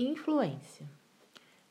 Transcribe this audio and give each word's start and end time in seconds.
Influência. 0.00 0.88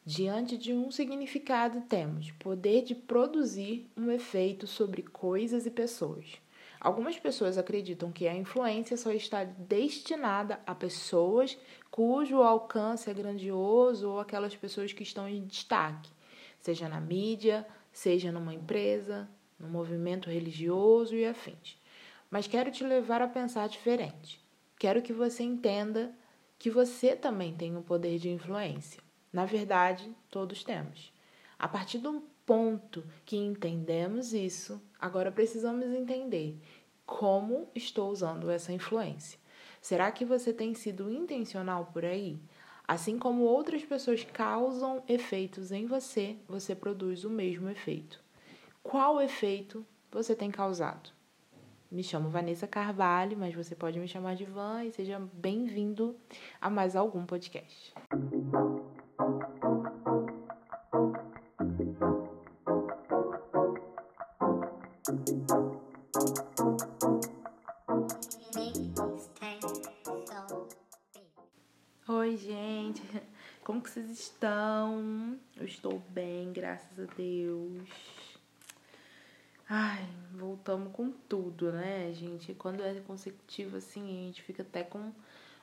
Diante 0.05 0.57
de 0.57 0.73
um 0.73 0.91
significado, 0.91 1.79
temos 1.87 2.29
poder 2.31 2.83
de 2.83 2.93
produzir 2.93 3.89
um 3.95 4.11
efeito 4.11 4.67
sobre 4.67 5.01
coisas 5.01 5.65
e 5.65 5.71
pessoas. 5.71 6.33
Algumas 6.77 7.17
pessoas 7.17 7.57
acreditam 7.57 8.11
que 8.11 8.27
a 8.27 8.35
influência 8.35 8.97
só 8.97 9.13
está 9.13 9.45
destinada 9.45 10.59
a 10.67 10.75
pessoas 10.75 11.57
cujo 11.89 12.41
alcance 12.41 13.09
é 13.09 13.13
grandioso 13.13 14.09
ou 14.09 14.19
aquelas 14.19 14.53
pessoas 14.53 14.91
que 14.91 15.03
estão 15.03 15.25
em 15.25 15.45
destaque, 15.45 16.11
seja 16.59 16.89
na 16.89 16.99
mídia, 16.99 17.65
seja 17.93 18.29
numa 18.29 18.53
empresa, 18.53 19.29
no 19.57 19.69
movimento 19.69 20.29
religioso 20.29 21.15
e 21.15 21.25
afins. 21.25 21.81
Mas 22.29 22.45
quero 22.45 22.71
te 22.71 22.83
levar 22.83 23.21
a 23.21 23.27
pensar 23.29 23.69
diferente. 23.69 24.45
Quero 24.77 25.01
que 25.01 25.13
você 25.13 25.43
entenda 25.43 26.13
que 26.57 26.69
você 26.69 27.15
também 27.15 27.53
tem 27.53 27.75
um 27.75 27.81
poder 27.81 28.17
de 28.17 28.29
influência. 28.29 29.01
Na 29.31 29.45
verdade, 29.45 30.15
todos 30.29 30.63
temos. 30.63 31.11
A 31.59 31.67
partir 31.67 31.99
do 31.99 32.23
ponto 32.45 33.03
que 33.25 33.35
entendemos 33.35 34.33
isso, 34.33 34.81
agora 34.99 35.31
precisamos 35.31 35.85
entender 35.87 36.57
como 37.05 37.69
estou 37.75 38.11
usando 38.11 38.49
essa 38.49 38.71
influência. 38.71 39.39
Será 39.81 40.11
que 40.11 40.25
você 40.25 40.51
tem 40.53 40.73
sido 40.73 41.11
intencional 41.11 41.89
por 41.93 42.03
aí? 42.03 42.39
Assim 42.87 43.19
como 43.19 43.43
outras 43.43 43.83
pessoas 43.83 44.23
causam 44.23 45.03
efeitos 45.07 45.71
em 45.71 45.85
você, 45.85 46.37
você 46.47 46.73
produz 46.73 47.23
o 47.23 47.29
mesmo 47.29 47.69
efeito. 47.69 48.21
Qual 48.81 49.21
efeito 49.21 49.85
você 50.09 50.33
tem 50.35 50.49
causado? 50.49 51.16
Me 51.89 52.03
chamo 52.03 52.29
Vanessa 52.29 52.67
Carvalho, 52.67 53.37
mas 53.37 53.55
você 53.55 53.73
pode 53.73 53.97
me 53.97 54.07
chamar 54.09 54.35
de 54.35 54.43
Van 54.43 54.83
e 54.83 54.91
seja 54.91 55.19
bem-vindo 55.33 56.17
a 56.59 56.69
mais 56.69 56.97
algum 56.97 57.25
podcast. 57.25 57.93
Oi, 72.09 72.35
gente. 72.35 73.01
Como 73.63 73.81
que 73.81 73.89
vocês 73.89 74.09
estão? 74.11 75.39
Eu 75.55 75.65
estou 75.65 76.01
bem, 76.09 76.51
graças 76.51 76.99
a 76.99 77.05
Deus. 77.15 77.46
Voltamos 80.37 80.93
com 80.93 81.11
tudo, 81.11 81.71
né, 81.71 82.13
gente? 82.13 82.53
Quando 82.53 82.83
é 82.83 82.93
consecutivo 83.01 83.77
assim, 83.77 84.03
a 84.03 84.25
gente 84.27 84.43
fica 84.43 84.61
até 84.61 84.83
com 84.83 85.11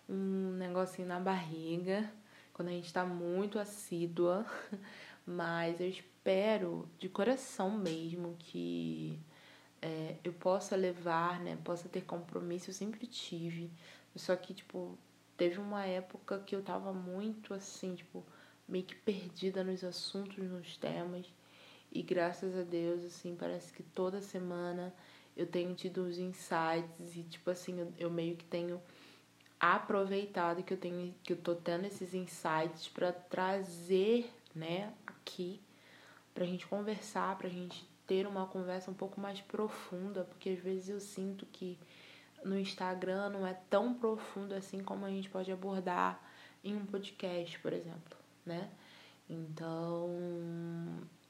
um 0.08 0.52
negocinho 0.58 1.06
na 1.06 1.20
barriga, 1.20 2.10
quando 2.52 2.68
a 2.68 2.72
gente 2.72 2.92
tá 2.92 3.04
muito 3.04 3.58
assídua. 3.58 4.44
Mas 5.24 5.80
eu 5.80 5.88
espero 5.88 6.88
de 6.98 7.08
coração 7.08 7.70
mesmo 7.70 8.34
que 8.38 9.18
é, 9.80 10.16
eu 10.24 10.32
possa 10.32 10.74
levar, 10.74 11.38
né? 11.40 11.56
Possa 11.62 11.88
ter 11.88 12.02
compromisso, 12.02 12.70
eu 12.70 12.74
sempre 12.74 13.06
tive. 13.06 13.70
Só 14.16 14.34
que, 14.34 14.52
tipo, 14.52 14.98
teve 15.36 15.60
uma 15.60 15.84
época 15.86 16.40
que 16.40 16.54
eu 16.56 16.62
tava 16.62 16.92
muito 16.92 17.54
assim, 17.54 17.94
tipo, 17.94 18.24
meio 18.66 18.84
que 18.84 18.96
perdida 18.96 19.62
nos 19.62 19.84
assuntos, 19.84 20.36
nos 20.38 20.76
temas. 20.76 21.26
E 21.94 22.02
graças 22.02 22.58
a 22.58 22.62
Deus, 22.62 23.04
assim, 23.04 23.36
parece 23.36 23.72
que 23.72 23.82
toda 23.82 24.20
semana 24.20 24.92
eu 25.36 25.46
tenho 25.46 25.72
tido 25.76 26.04
os 26.04 26.18
insights 26.18 27.16
e, 27.16 27.22
tipo 27.22 27.48
assim, 27.50 27.78
eu, 27.78 27.92
eu 27.96 28.10
meio 28.10 28.36
que 28.36 28.44
tenho 28.44 28.82
aproveitado 29.60 30.62
que 30.64 30.74
eu 30.74 30.76
tenho 30.76 31.14
que 31.22 31.32
eu 31.32 31.36
tô 31.36 31.54
tendo 31.54 31.86
esses 31.86 32.12
insights 32.12 32.88
para 32.88 33.12
trazer, 33.12 34.28
né, 34.54 34.92
aqui 35.06 35.60
pra 36.34 36.44
gente 36.44 36.66
conversar, 36.66 37.38
pra 37.38 37.48
gente 37.48 37.88
ter 38.06 38.26
uma 38.26 38.46
conversa 38.46 38.90
um 38.90 38.94
pouco 38.94 39.20
mais 39.20 39.40
profunda, 39.40 40.24
porque 40.24 40.50
às 40.50 40.58
vezes 40.58 40.88
eu 40.88 41.00
sinto 41.00 41.46
que 41.46 41.78
no 42.44 42.58
Instagram 42.58 43.30
não 43.30 43.46
é 43.46 43.54
tão 43.70 43.94
profundo 43.94 44.52
assim 44.52 44.82
como 44.82 45.06
a 45.06 45.10
gente 45.10 45.30
pode 45.30 45.50
abordar 45.50 46.20
em 46.62 46.74
um 46.74 46.84
podcast, 46.84 47.58
por 47.60 47.72
exemplo, 47.72 48.18
né? 48.44 48.68
Então, 49.28 50.10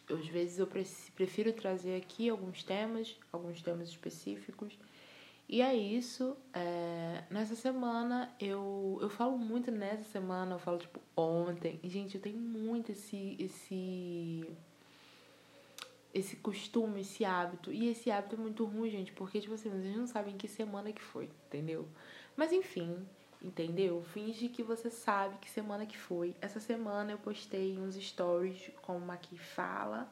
às 0.08 0.26
vezes 0.26 0.58
eu 0.58 0.66
prefiro 0.66 1.52
trazer 1.52 1.96
aqui 1.96 2.28
alguns 2.28 2.62
temas, 2.62 3.16
alguns 3.32 3.62
temas 3.62 3.88
específicos. 3.88 4.76
E 5.48 5.60
é 5.60 5.74
isso. 5.74 6.36
É, 6.52 7.24
nessa 7.30 7.54
semana 7.54 8.34
eu, 8.40 8.98
eu 9.00 9.08
falo 9.10 9.36
muito 9.38 9.70
nessa 9.70 10.04
semana, 10.04 10.54
eu 10.54 10.58
falo 10.58 10.78
tipo 10.78 11.00
ontem. 11.16 11.80
Gente, 11.84 12.16
eu 12.16 12.20
tenho 12.20 12.38
muito 12.38 12.92
esse, 12.92 13.36
esse, 13.38 14.46
esse 16.12 16.36
costume, 16.36 17.00
esse 17.00 17.24
hábito. 17.24 17.72
E 17.72 17.88
esse 17.88 18.10
hábito 18.10 18.36
é 18.36 18.38
muito 18.38 18.64
ruim, 18.64 18.90
gente, 18.90 19.12
porque, 19.12 19.40
tipo 19.40 19.54
assim, 19.54 19.70
vocês 19.70 19.96
não 19.96 20.06
sabem 20.06 20.36
que 20.36 20.48
semana 20.48 20.92
que 20.92 21.02
foi, 21.02 21.30
entendeu? 21.46 21.86
Mas 22.36 22.52
enfim, 22.52 23.06
entendeu? 23.44 24.02
Finge 24.02 24.48
que 24.48 24.62
você 24.62 24.90
sabe 24.90 25.36
que 25.38 25.50
semana 25.50 25.84
que 25.84 25.98
foi. 25.98 26.34
Essa 26.40 26.58
semana 26.58 27.12
eu 27.12 27.18
postei 27.18 27.78
uns 27.78 27.94
stories 27.94 28.70
como 28.80 29.12
aqui 29.12 29.36
fala, 29.36 30.10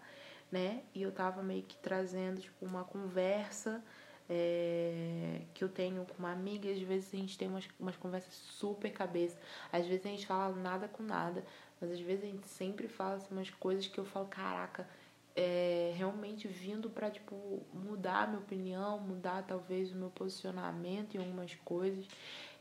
né? 0.51 0.83
E 0.95 1.03
eu 1.03 1.11
tava 1.11 1.43
meio 1.43 1.63
que 1.63 1.77
trazendo, 1.79 2.41
tipo, 2.43 2.67
uma 2.67 2.85
conversa 2.85 3.83
é, 4.29 5.41
que 5.55 5.65
eu 5.65 5.69
tenho 5.69 6.05
com 6.05 6.19
uma 6.19 6.33
amiga. 6.33 6.71
Às 6.71 6.81
vezes 6.81 7.15
a 7.15 7.17
gente 7.17 7.39
tem 7.39 7.49
umas, 7.49 7.67
umas 7.81 7.97
conversas 7.97 8.35
super 8.35 8.93
cabeça. 8.93 9.39
Às 9.73 9.87
vezes 9.87 10.05
a 10.05 10.11
gente 10.11 10.27
fala 10.27 10.55
nada 10.55 10.87
com 10.87 11.03
nada. 11.03 11.43
Mas 11.81 11.91
às 11.91 12.01
vezes 12.01 12.25
a 12.25 12.29
gente 12.29 12.49
sempre 12.49 12.87
fala 12.87 13.15
assim, 13.15 13.29
umas 13.35 13.51
coisas 13.51 13.87
que 13.89 13.99
eu 13.99 14.05
falo, 14.05 14.27
caraca, 14.27 14.87
é, 15.35 15.93
realmente 15.97 16.47
vindo 16.47 16.91
para 16.91 17.11
tipo 17.11 17.63
mudar 17.73 18.25
a 18.25 18.27
minha 18.27 18.39
opinião, 18.39 19.01
mudar 19.01 19.43
talvez 19.43 19.91
o 19.91 19.97
meu 19.97 20.11
posicionamento 20.11 21.15
em 21.15 21.19
algumas 21.19 21.55
coisas. 21.65 22.07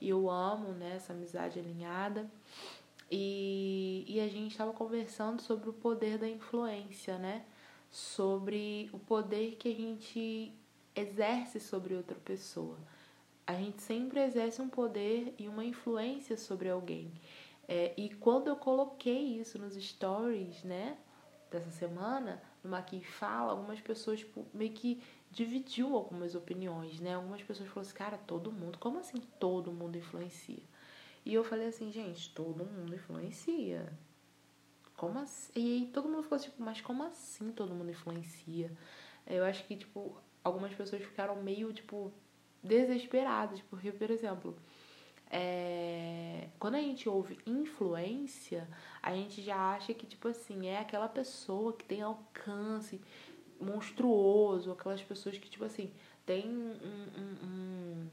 E 0.01 0.09
eu 0.09 0.29
amo 0.29 0.73
né, 0.73 0.95
essa 0.95 1.13
amizade 1.13 1.59
alinhada. 1.59 2.29
E, 3.09 4.03
e 4.07 4.19
a 4.19 4.27
gente 4.27 4.51
estava 4.51 4.73
conversando 4.73 5.41
sobre 5.41 5.69
o 5.69 5.73
poder 5.73 6.17
da 6.17 6.27
influência, 6.27 7.17
né? 7.17 7.45
Sobre 7.89 8.89
o 8.91 8.99
poder 8.99 9.55
que 9.57 9.69
a 9.69 9.75
gente 9.75 10.53
exerce 10.95 11.59
sobre 11.59 11.93
outra 11.93 12.17
pessoa. 12.17 12.77
A 13.45 13.53
gente 13.53 13.81
sempre 13.81 14.21
exerce 14.21 14.61
um 14.61 14.69
poder 14.69 15.35
e 15.37 15.47
uma 15.47 15.63
influência 15.63 16.37
sobre 16.37 16.69
alguém. 16.69 17.11
É, 17.67 17.93
e 17.97 18.09
quando 18.09 18.47
eu 18.47 18.55
coloquei 18.55 19.39
isso 19.39 19.59
nos 19.59 19.75
stories, 19.75 20.63
né, 20.63 20.97
dessa 21.49 21.69
semana, 21.69 22.41
no 22.63 22.69
Maqui 22.69 23.01
Fala, 23.01 23.51
algumas 23.51 23.79
pessoas 23.81 24.19
tipo, 24.19 24.45
meio 24.53 24.71
que 24.71 25.01
dividiu 25.31 25.95
algumas 25.95 26.35
opiniões, 26.35 26.99
né? 26.99 27.15
Algumas 27.15 27.41
pessoas 27.41 27.69
falaram 27.69 27.87
assim, 27.87 27.97
cara, 27.97 28.17
todo 28.17 28.51
mundo, 28.51 28.77
como 28.77 28.99
assim 28.99 29.17
todo 29.39 29.71
mundo 29.71 29.97
influencia? 29.97 30.63
E 31.25 31.33
eu 31.33 31.43
falei 31.43 31.67
assim, 31.67 31.91
gente, 31.91 32.33
todo 32.33 32.65
mundo 32.65 32.95
influencia. 32.95 33.91
Como 34.97 35.17
assim? 35.19 35.51
E 35.55 35.59
aí 35.59 35.91
todo 35.93 36.09
mundo 36.09 36.23
ficou 36.23 36.37
tipo, 36.39 36.61
mas 36.61 36.81
como 36.81 37.03
assim 37.03 37.51
todo 37.51 37.73
mundo 37.73 37.91
influencia? 37.91 38.71
Eu 39.25 39.45
acho 39.45 39.63
que, 39.65 39.75
tipo, 39.75 40.17
algumas 40.43 40.73
pessoas 40.73 41.01
ficaram 41.03 41.41
meio, 41.41 41.71
tipo, 41.71 42.11
desesperadas, 42.63 43.61
porque, 43.61 43.91
por 43.91 44.09
exemplo, 44.11 44.57
é, 45.29 46.49
quando 46.59 46.75
a 46.75 46.81
gente 46.81 47.07
ouve 47.07 47.39
influência, 47.45 48.67
a 49.01 49.13
gente 49.13 49.41
já 49.41 49.75
acha 49.75 49.93
que, 49.93 50.05
tipo 50.05 50.27
assim, 50.27 50.67
é 50.67 50.79
aquela 50.79 51.07
pessoa 51.07 51.71
que 51.73 51.85
tem 51.85 52.01
alcance 52.01 52.99
monstruoso, 53.61 54.71
aquelas 54.71 55.01
pessoas 55.01 55.37
que, 55.37 55.49
tipo 55.49 55.63
assim, 55.63 55.91
tem 56.25 56.47
um, 56.49 56.77
um, 57.17 57.45
um 57.45 58.09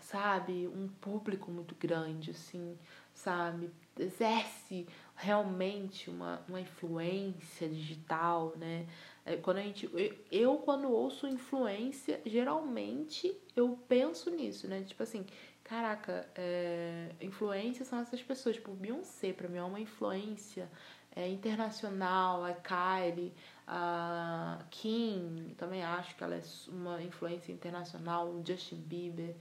sabe, 0.00 0.66
um 0.66 0.88
público 1.00 1.50
muito 1.52 1.74
grande, 1.76 2.32
assim, 2.32 2.76
sabe, 3.14 3.70
exerce 3.98 4.86
realmente 5.14 6.10
uma, 6.10 6.42
uma 6.48 6.60
influência 6.60 7.68
digital, 7.68 8.54
né? 8.56 8.86
É, 9.24 9.36
quando 9.36 9.58
a 9.58 9.62
gente, 9.62 9.88
eu, 9.92 10.16
eu, 10.32 10.56
quando 10.58 10.90
ouço 10.90 11.28
influência, 11.28 12.20
geralmente 12.26 13.36
eu 13.54 13.78
penso 13.88 14.30
nisso, 14.30 14.66
né? 14.66 14.82
Tipo 14.82 15.02
assim, 15.02 15.24
caraca, 15.62 16.28
é, 16.34 17.10
influência 17.20 17.84
são 17.84 18.00
essas 18.00 18.22
pessoas. 18.22 18.56
Tipo, 18.56 18.72
Beyoncé, 18.72 19.32
pra 19.32 19.48
mim, 19.48 19.58
é 19.58 19.62
uma 19.62 19.80
influência 19.80 20.68
é, 21.14 21.28
internacional. 21.28 22.44
A 22.44 22.54
Kylie, 22.54 23.32
a 23.72 24.58
Kim, 24.68 25.54
também 25.56 25.84
acho 25.84 26.16
que 26.16 26.24
ela 26.24 26.34
é 26.34 26.42
uma 26.66 27.00
influência 27.00 27.52
internacional. 27.52 28.42
Justin 28.44 28.80
Bieber. 28.80 29.36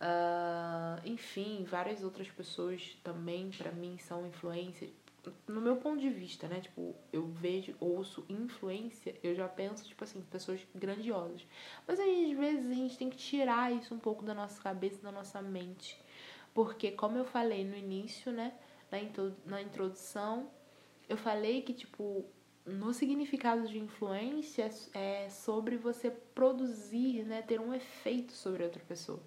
Uh, 0.00 1.06
enfim, 1.06 1.64
várias 1.70 2.02
outras 2.02 2.28
pessoas 2.28 2.98
também, 3.04 3.50
para 3.50 3.70
mim, 3.70 3.96
são 3.98 4.26
influências 4.26 4.90
no 5.46 5.60
meu 5.60 5.76
ponto 5.76 6.00
de 6.00 6.08
vista, 6.08 6.48
né? 6.48 6.60
Tipo, 6.60 6.96
eu 7.12 7.26
vejo, 7.26 7.76
ouço 7.78 8.24
influência, 8.28 9.14
eu 9.22 9.36
já 9.36 9.46
penso, 9.46 9.86
tipo 9.86 10.02
assim, 10.02 10.20
pessoas 10.22 10.66
grandiosas. 10.74 11.46
Mas 11.86 12.00
aí, 12.00 12.32
às 12.32 12.38
vezes, 12.38 12.70
a 12.70 12.74
gente 12.74 12.98
tem 12.98 13.10
que 13.10 13.18
tirar 13.18 13.72
isso 13.72 13.94
um 13.94 13.98
pouco 14.00 14.24
da 14.24 14.34
nossa 14.34 14.60
cabeça, 14.60 15.00
da 15.00 15.12
nossa 15.12 15.40
mente. 15.42 16.00
Porque, 16.54 16.90
como 16.90 17.18
eu 17.18 17.24
falei 17.24 17.64
no 17.64 17.76
início, 17.76 18.32
né? 18.32 18.52
na 19.46 19.62
introdução, 19.62 20.50
eu 21.08 21.16
falei 21.16 21.62
que, 21.62 21.72
tipo, 21.72 22.24
no 22.70 22.92
significado 22.92 23.66
de 23.66 23.78
influência 23.78 24.70
é 24.94 25.28
sobre 25.28 25.76
você 25.76 26.10
produzir, 26.10 27.24
né, 27.24 27.42
ter 27.42 27.60
um 27.60 27.74
efeito 27.74 28.32
sobre 28.32 28.62
outra 28.64 28.82
pessoa. 28.86 29.20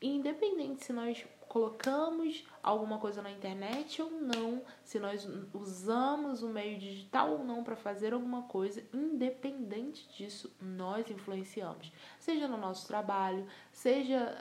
Independente 0.00 0.84
se 0.84 0.92
nós 0.92 1.24
colocamos 1.48 2.44
alguma 2.62 2.98
coisa 2.98 3.20
na 3.22 3.30
internet 3.30 4.00
ou 4.00 4.10
não, 4.10 4.62
se 4.82 4.98
nós 4.98 5.28
usamos 5.52 6.42
o 6.42 6.48
meio 6.48 6.78
digital 6.78 7.32
ou 7.32 7.44
não 7.44 7.62
para 7.62 7.76
fazer 7.76 8.12
alguma 8.12 8.42
coisa, 8.44 8.82
independente 8.92 10.08
disso, 10.08 10.50
nós 10.60 11.08
influenciamos. 11.10 11.92
Seja 12.18 12.48
no 12.48 12.56
nosso 12.56 12.88
trabalho, 12.88 13.46
seja 13.70 14.34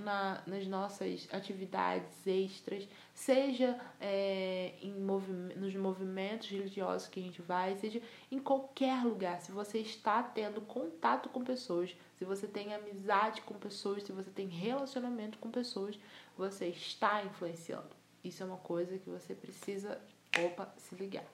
na, 0.00 0.42
nas 0.46 0.66
nossas 0.66 1.28
atividades 1.32 2.26
extras, 2.26 2.88
seja 3.14 3.78
é, 4.00 4.74
em 4.80 4.92
movi 4.92 5.32
nos 5.32 5.74
movimentos 5.74 6.48
religiosos 6.48 7.08
que 7.08 7.20
a 7.20 7.22
gente 7.22 7.42
vai, 7.42 7.76
seja 7.76 8.00
em 8.30 8.38
qualquer 8.38 9.04
lugar. 9.04 9.40
Se 9.40 9.52
você 9.52 9.78
está 9.78 10.22
tendo 10.22 10.60
contato 10.62 11.28
com 11.28 11.44
pessoas, 11.44 11.94
se 12.16 12.24
você 12.24 12.46
tem 12.46 12.74
amizade 12.74 13.42
com 13.42 13.54
pessoas, 13.54 14.02
se 14.04 14.12
você 14.12 14.30
tem 14.30 14.46
relacionamento 14.48 15.38
com 15.38 15.50
pessoas, 15.50 15.98
você 16.36 16.68
está 16.68 17.22
influenciando. 17.24 17.90
Isso 18.24 18.42
é 18.42 18.46
uma 18.46 18.56
coisa 18.56 18.98
que 18.98 19.10
você 19.10 19.34
precisa, 19.34 20.00
opa, 20.44 20.72
se 20.78 20.94
ligar. 20.94 21.24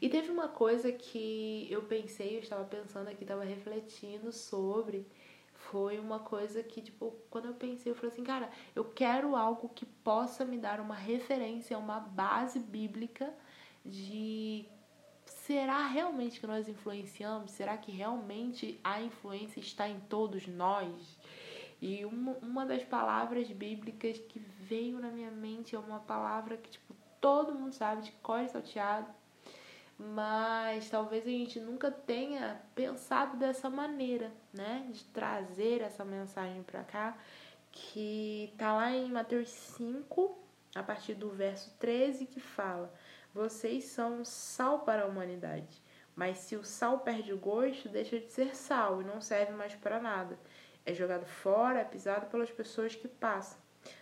E 0.00 0.08
teve 0.08 0.30
uma 0.30 0.48
coisa 0.48 0.90
que 0.90 1.68
eu 1.70 1.82
pensei, 1.82 2.36
eu 2.36 2.40
estava 2.40 2.64
pensando 2.64 3.08
aqui, 3.08 3.22
estava 3.22 3.44
refletindo 3.44 4.32
sobre, 4.32 5.06
foi 5.72 5.98
uma 5.98 6.18
coisa 6.18 6.62
que, 6.62 6.82
tipo, 6.82 7.16
quando 7.30 7.46
eu 7.46 7.54
pensei, 7.54 7.90
eu 7.90 7.96
falei 7.96 8.12
assim, 8.12 8.22
cara, 8.22 8.50
eu 8.76 8.84
quero 8.84 9.34
algo 9.34 9.70
que 9.70 9.86
possa 9.86 10.44
me 10.44 10.58
dar 10.58 10.78
uma 10.78 10.94
referência, 10.94 11.78
uma 11.78 11.98
base 11.98 12.58
bíblica 12.58 13.32
de 13.82 14.66
será 15.24 15.86
realmente 15.86 16.38
que 16.38 16.46
nós 16.46 16.68
influenciamos? 16.68 17.52
Será 17.52 17.78
que 17.78 17.90
realmente 17.90 18.78
a 18.84 19.00
influência 19.00 19.60
está 19.60 19.88
em 19.88 19.98
todos 19.98 20.46
nós? 20.46 21.18
E 21.80 22.04
uma, 22.04 22.32
uma 22.42 22.66
das 22.66 22.84
palavras 22.84 23.50
bíblicas 23.50 24.18
que 24.18 24.38
veio 24.38 25.00
na 25.00 25.10
minha 25.10 25.30
mente 25.30 25.74
é 25.74 25.78
uma 25.78 26.00
palavra 26.00 26.58
que, 26.58 26.70
tipo, 26.70 26.94
todo 27.18 27.54
mundo 27.54 27.72
sabe 27.72 28.02
de 28.02 28.12
cor 28.12 28.46
salteado, 28.46 29.10
mas 30.14 30.90
talvez 30.90 31.26
a 31.26 31.30
gente 31.30 31.60
nunca 31.60 31.90
tenha 31.90 32.60
pensado 32.74 33.36
dessa 33.36 33.70
maneira, 33.70 34.32
né? 34.52 34.88
De 34.90 35.04
trazer 35.04 35.80
essa 35.80 36.04
mensagem 36.04 36.62
para 36.62 36.82
cá, 36.84 37.16
que 37.70 38.52
tá 38.58 38.74
lá 38.74 38.90
em 38.90 39.10
Mateus 39.10 39.48
5, 39.48 40.38
a 40.74 40.82
partir 40.82 41.14
do 41.14 41.30
verso 41.30 41.74
13, 41.78 42.26
que 42.26 42.40
fala: 42.40 42.92
Vocês 43.32 43.84
são 43.84 44.24
sal 44.24 44.80
para 44.80 45.04
a 45.04 45.06
humanidade. 45.06 45.82
Mas 46.14 46.38
se 46.38 46.56
o 46.56 46.64
sal 46.64 46.98
perde 46.98 47.32
o 47.32 47.38
gosto, 47.38 47.88
deixa 47.88 48.18
de 48.18 48.30
ser 48.30 48.54
sal 48.54 49.00
e 49.00 49.04
não 49.04 49.20
serve 49.20 49.52
mais 49.52 49.74
para 49.74 49.98
nada 49.98 50.38
é 50.84 50.94
jogado 50.94 51.26
fora, 51.26 51.80
é 51.80 51.84
pisado 51.84 52.26
pelas 52.26 52.50
pessoas 52.50 52.94
que 52.94 53.08
passam. 53.08 53.58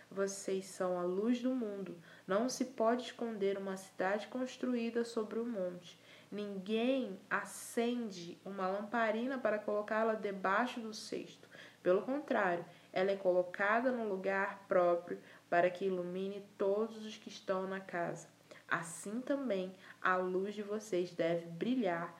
Vocês 0.09 0.65
são 0.65 0.99
a 0.99 1.03
luz 1.03 1.41
do 1.41 1.53
mundo. 1.53 1.97
Não 2.31 2.47
se 2.47 2.63
pode 2.63 3.03
esconder 3.03 3.57
uma 3.57 3.75
cidade 3.75 4.27
construída 4.27 5.03
sobre 5.03 5.37
o 5.37 5.43
um 5.43 5.49
monte. 5.49 5.99
Ninguém 6.31 7.19
acende 7.29 8.37
uma 8.45 8.69
lamparina 8.69 9.37
para 9.37 9.59
colocá-la 9.59 10.13
debaixo 10.13 10.79
do 10.79 10.93
cesto. 10.93 11.49
Pelo 11.83 12.03
contrário, 12.03 12.63
ela 12.93 13.11
é 13.11 13.17
colocada 13.17 13.91
no 13.91 14.07
lugar 14.07 14.63
próprio 14.69 15.19
para 15.49 15.69
que 15.69 15.83
ilumine 15.83 16.47
todos 16.57 17.05
os 17.05 17.17
que 17.17 17.27
estão 17.27 17.67
na 17.67 17.81
casa. 17.81 18.29
Assim 18.65 19.19
também 19.19 19.75
a 20.01 20.15
luz 20.15 20.55
de 20.55 20.63
vocês 20.63 21.11
deve 21.11 21.47
brilhar 21.47 22.17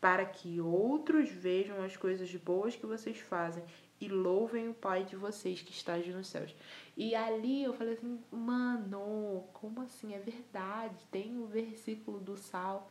para 0.00 0.26
que 0.26 0.60
outros 0.60 1.30
vejam 1.30 1.80
as 1.84 1.96
coisas 1.96 2.34
boas 2.34 2.74
que 2.74 2.86
vocês 2.86 3.20
fazem 3.20 3.62
e 4.00 4.08
louvem 4.08 4.68
o 4.68 4.74
Pai 4.74 5.04
de 5.04 5.16
vocês 5.16 5.60
que 5.60 5.72
está 5.72 5.96
nos 5.96 6.28
céus. 6.28 6.54
E 6.96 7.14
ali 7.14 7.64
eu 7.64 7.72
falei 7.72 7.94
assim, 7.94 8.20
mano, 8.30 9.44
como 9.52 9.82
assim? 9.82 10.14
É 10.14 10.18
verdade, 10.18 10.96
tem 11.10 11.38
o 11.38 11.46
versículo 11.46 12.18
do 12.20 12.36
sal 12.36 12.90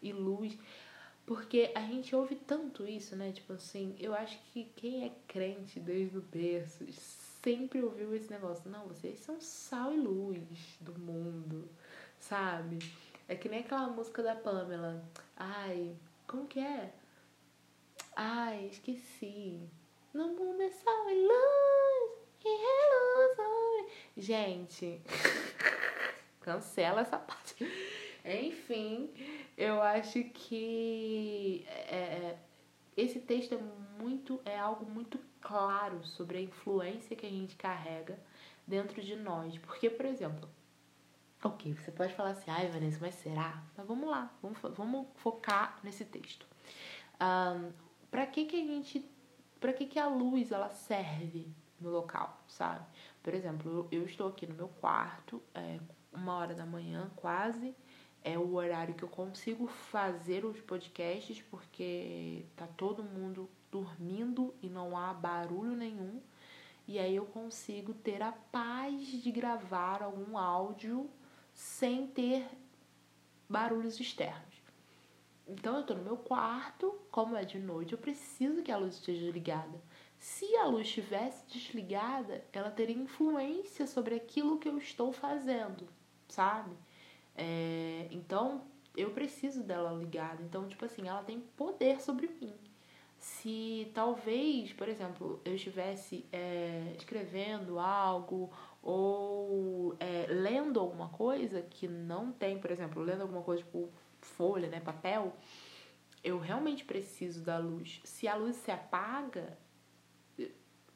e 0.00 0.12
luz. 0.12 0.56
Porque 1.26 1.72
a 1.74 1.80
gente 1.80 2.14
ouve 2.14 2.34
tanto 2.34 2.86
isso, 2.86 3.16
né? 3.16 3.32
Tipo 3.32 3.54
assim, 3.54 3.96
eu 3.98 4.14
acho 4.14 4.38
que 4.52 4.64
quem 4.76 5.06
é 5.06 5.12
crente 5.26 5.80
desde 5.80 6.18
o 6.18 6.22
berço 6.22 6.84
sempre 7.42 7.82
ouviu 7.82 8.14
esse 8.14 8.30
negócio. 8.30 8.70
Não, 8.70 8.86
vocês 8.86 9.18
são 9.20 9.40
sal 9.40 9.92
e 9.92 9.96
luz 9.96 10.78
do 10.80 10.98
mundo, 10.98 11.68
sabe? 12.18 12.78
É 13.26 13.34
que 13.34 13.48
nem 13.48 13.60
aquela 13.60 13.88
música 13.88 14.22
da 14.22 14.34
Pamela. 14.34 15.02
Ai, 15.36 15.96
como 16.26 16.46
que 16.46 16.60
é? 16.60 16.92
Ai, 18.14 18.66
esqueci. 18.66 19.66
No 20.14 20.28
mundo 20.28 20.62
é 20.62 20.70
só 20.70 21.10
e 21.10 21.26
luz, 21.26 22.12
e 22.44 22.48
reluz. 22.48 23.92
Gente, 24.16 25.02
cancela 26.40 27.00
essa 27.00 27.18
parte. 27.18 27.56
Enfim, 28.24 29.12
eu 29.58 29.82
acho 29.82 30.22
que 30.24 31.66
é, 31.66 31.96
é, 31.96 32.38
esse 32.96 33.18
texto 33.20 33.54
é 33.56 33.58
muito 34.00 34.40
é 34.44 34.56
algo 34.56 34.88
muito 34.88 35.18
claro 35.40 36.04
sobre 36.04 36.38
a 36.38 36.40
influência 36.40 37.16
que 37.16 37.26
a 37.26 37.30
gente 37.30 37.56
carrega 37.56 38.18
dentro 38.64 39.02
de 39.02 39.16
nós. 39.16 39.58
Porque, 39.58 39.90
por 39.90 40.06
exemplo, 40.06 40.48
ok, 41.42 41.74
você 41.74 41.90
pode 41.90 42.14
falar 42.14 42.30
assim, 42.30 42.50
ai 42.52 42.68
Vanessa, 42.68 42.98
mas 43.00 43.16
será? 43.16 43.62
Mas 43.76 43.84
vamos 43.84 44.08
lá, 44.08 44.32
vamos, 44.40 44.58
vamos 44.76 45.08
focar 45.16 45.80
nesse 45.82 46.04
texto. 46.04 46.46
Um, 47.20 47.72
para 48.10 48.26
que, 48.26 48.44
que 48.44 48.54
a 48.54 48.64
gente. 48.64 49.13
Para 49.64 49.72
que, 49.72 49.86
que 49.86 49.98
a 49.98 50.06
luz 50.06 50.52
ela 50.52 50.68
serve 50.68 51.48
no 51.80 51.88
local, 51.88 52.38
sabe? 52.46 52.84
Por 53.22 53.32
exemplo, 53.32 53.88
eu 53.90 54.04
estou 54.04 54.28
aqui 54.28 54.46
no 54.46 54.54
meu 54.54 54.68
quarto, 54.68 55.42
é 55.54 55.80
uma 56.12 56.36
hora 56.36 56.54
da 56.54 56.66
manhã 56.66 57.10
quase. 57.16 57.74
É 58.22 58.38
o 58.38 58.56
horário 58.56 58.92
que 58.92 59.02
eu 59.02 59.08
consigo 59.08 59.66
fazer 59.66 60.44
os 60.44 60.60
podcasts, 60.60 61.40
porque 61.50 62.44
tá 62.54 62.66
todo 62.76 63.02
mundo 63.02 63.48
dormindo 63.72 64.54
e 64.60 64.68
não 64.68 64.98
há 64.98 65.14
barulho 65.14 65.74
nenhum. 65.74 66.20
E 66.86 66.98
aí 66.98 67.16
eu 67.16 67.24
consigo 67.24 67.94
ter 67.94 68.20
a 68.20 68.32
paz 68.32 69.06
de 69.06 69.32
gravar 69.32 70.02
algum 70.02 70.36
áudio 70.36 71.08
sem 71.54 72.06
ter 72.06 72.46
barulhos 73.48 73.98
externos. 73.98 74.53
Então 75.46 75.76
eu 75.76 75.82
tô 75.84 75.94
no 75.94 76.02
meu 76.02 76.16
quarto, 76.16 76.98
como 77.10 77.36
é 77.36 77.44
de 77.44 77.58
noite, 77.58 77.92
eu 77.92 77.98
preciso 77.98 78.62
que 78.62 78.72
a 78.72 78.76
luz 78.76 78.94
esteja 78.94 79.30
ligada. 79.30 79.80
Se 80.18 80.56
a 80.56 80.66
luz 80.66 80.86
estivesse 80.86 81.46
desligada, 81.46 82.44
ela 82.52 82.70
teria 82.70 82.96
influência 82.96 83.86
sobre 83.86 84.14
aquilo 84.14 84.58
que 84.58 84.68
eu 84.68 84.78
estou 84.78 85.12
fazendo, 85.12 85.86
sabe? 86.28 86.74
É, 87.36 88.08
então 88.10 88.62
eu 88.96 89.10
preciso 89.10 89.62
dela 89.62 89.92
ligada. 89.92 90.42
Então, 90.42 90.66
tipo 90.66 90.84
assim, 90.84 91.08
ela 91.08 91.22
tem 91.22 91.40
poder 91.56 92.00
sobre 92.00 92.28
mim. 92.28 92.54
Se 93.18 93.90
talvez, 93.94 94.72
por 94.72 94.88
exemplo, 94.88 95.40
eu 95.44 95.54
estivesse 95.54 96.26
é, 96.32 96.94
escrevendo 96.96 97.78
algo 97.78 98.50
ou 98.82 99.96
é, 99.98 100.26
lendo 100.28 100.78
alguma 100.78 101.08
coisa 101.08 101.62
que 101.62 101.88
não 101.88 102.30
tem, 102.32 102.58
por 102.58 102.70
exemplo, 102.70 103.02
lendo 103.02 103.22
alguma 103.22 103.42
coisa 103.42 103.62
tipo 103.62 103.90
folha, 104.24 104.68
né, 104.68 104.80
papel, 104.80 105.36
eu 106.22 106.38
realmente 106.38 106.84
preciso 106.84 107.42
da 107.42 107.58
luz. 107.58 108.00
Se 108.04 108.26
a 108.26 108.34
luz 108.34 108.56
se 108.56 108.70
apaga, 108.70 109.56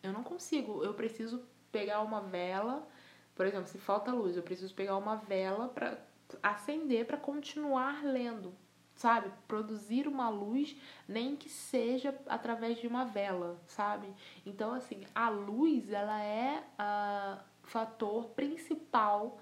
eu 0.02 0.12
não 0.12 0.23
consigo. 0.23 0.82
Eu 0.82 0.94
preciso 0.94 1.44
pegar 1.70 2.00
uma 2.00 2.20
vela, 2.20 2.88
por 3.35 3.47
exemplo, 3.47 3.66
se 3.66 3.78
falta 3.78 4.12
luz, 4.12 4.37
eu 4.37 4.42
preciso 4.42 4.75
pegar 4.75 4.97
uma 4.97 5.16
vela 5.16 5.68
para 5.68 5.99
acender 6.42 7.06
para 7.06 7.16
continuar 7.16 8.04
lendo, 8.04 8.54
sabe? 8.94 9.30
Produzir 9.47 10.08
uma 10.08 10.28
luz, 10.28 10.76
nem 11.06 11.37
que 11.37 11.49
seja 11.49 12.18
através 12.26 12.78
de 12.78 12.87
uma 12.87 13.04
vela, 13.04 13.61
sabe? 13.66 14.12
Então, 14.44 14.73
assim, 14.73 15.04
a 15.14 15.28
luz, 15.28 15.90
ela 15.90 16.23
é 16.23 16.64
a 16.78 17.38
fator 17.62 18.30
principal 18.30 19.38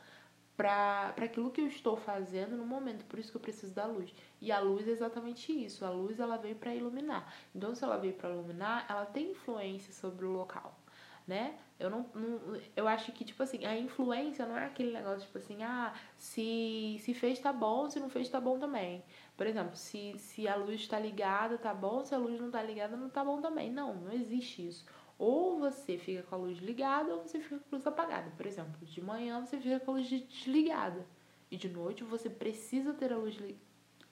para 0.57 1.15
aquilo 1.19 1.51
que 1.51 1.61
eu 1.61 1.67
estou 1.67 1.97
fazendo 1.97 2.57
no 2.57 2.67
momento, 2.67 3.05
por 3.05 3.19
isso 3.19 3.31
que 3.31 3.37
eu 3.37 3.41
preciso 3.41 3.75
da 3.75 3.87
luz. 3.87 4.13
E 4.41 4.51
a 4.51 4.59
luz 4.59 4.89
é 4.89 4.91
exatamente 4.91 5.53
isso, 5.53 5.85
a 5.85 5.91
luz 5.91 6.19
ela 6.19 6.37
veio 6.37 6.57
para 6.57 6.75
iluminar. 6.75 7.33
Então, 7.55 7.75
se 7.75 7.85
ela 7.85 7.99
veio 7.99 8.15
para 8.15 8.31
iluminar, 8.31 8.87
ela 8.89 9.05
tem 9.07 9.33
influência 9.33 9.93
sobre 9.93 10.25
o 10.25 10.31
local, 10.33 10.79
né? 11.27 11.59
Eu 11.79 11.91
não, 11.91 12.07
não, 12.15 12.59
eu 12.75 12.89
acho 12.89 13.13
que 13.13 13.23
tipo 13.25 13.43
assim, 13.43 13.67
a 13.67 13.77
influência 13.79 14.47
não 14.47 14.57
é 14.57 14.65
aquele 14.65 14.93
negócio 14.93 15.27
tipo 15.27 15.37
assim, 15.37 15.63
ah, 15.63 15.93
se 16.17 16.99
se 17.03 17.13
fez 17.13 17.39
tá 17.39 17.53
bom, 17.53 17.91
se 17.91 18.01
não 18.01 18.09
fez 18.09 18.29
tá 18.31 18.41
bom 18.41 18.59
também. 18.59 19.05
Por 19.37 19.47
exemplo, 19.47 19.77
se 19.77 20.19
se 20.19 20.49
a 20.49 20.57
luz 20.57 20.81
está 20.81 20.99
ligada, 20.99 21.59
tá 21.59 21.75
bom, 21.75 22.03
se 22.05 22.15
a 22.15 22.19
luz 22.19 22.41
não 22.41 22.51
tá 22.51 22.63
ligada, 22.63 22.97
não 22.97 23.11
tá 23.11 23.23
bom 23.25 23.41
também. 23.43 23.71
Não, 23.71 23.95
não 23.95 24.13
existe 24.13 24.67
isso. 24.67 24.87
Ou 25.19 25.59
você 25.59 25.97
fica 25.97 26.23
com 26.23 26.35
a 26.35 26.39
luz 26.39 26.59
ligada 26.59 27.15
ou 27.15 27.23
você 27.23 27.41
fica 27.41 27.59
com 27.59 27.75
a 27.75 27.77
luz 27.77 27.87
apagada. 27.87 28.31
Por 28.37 28.47
exemplo, 28.47 28.85
de 28.85 29.01
manhã 29.01 29.45
você 29.45 29.59
fica 29.59 29.81
com 29.81 29.93
a 29.93 29.95
luz 29.95 30.09
desligada. 30.09 31.07
E 31.51 31.57
de 31.57 31.69
noite 31.69 32.05
você 32.05 32.29
precisa 32.29 32.93
ter 32.93 33.13
a 33.13 33.17
luz 33.17 33.37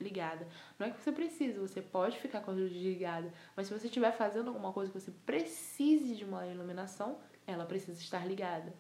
ligada. 0.01 0.47
Não 0.79 0.87
é 0.87 0.91
que 0.91 1.01
você 1.01 1.13
precisa, 1.13 1.61
você 1.61 1.83
pode 1.83 2.19
ficar 2.19 2.41
com 2.41 2.51
a 2.51 2.55
luz 2.55 2.73
desligada. 2.73 3.33
Mas 3.57 3.67
se 3.67 3.79
você 3.79 3.87
estiver 3.87 4.13
fazendo 4.13 4.49
alguma 4.49 4.73
coisa 4.73 4.91
que 4.91 5.01
você 5.01 5.13
precise 5.27 6.17
de 6.17 6.25
uma 6.25 6.47
iluminação, 6.47 7.19
ela 7.47 7.65
precisa 7.67 8.01
estar 8.01 8.27
ligada, 8.27 8.73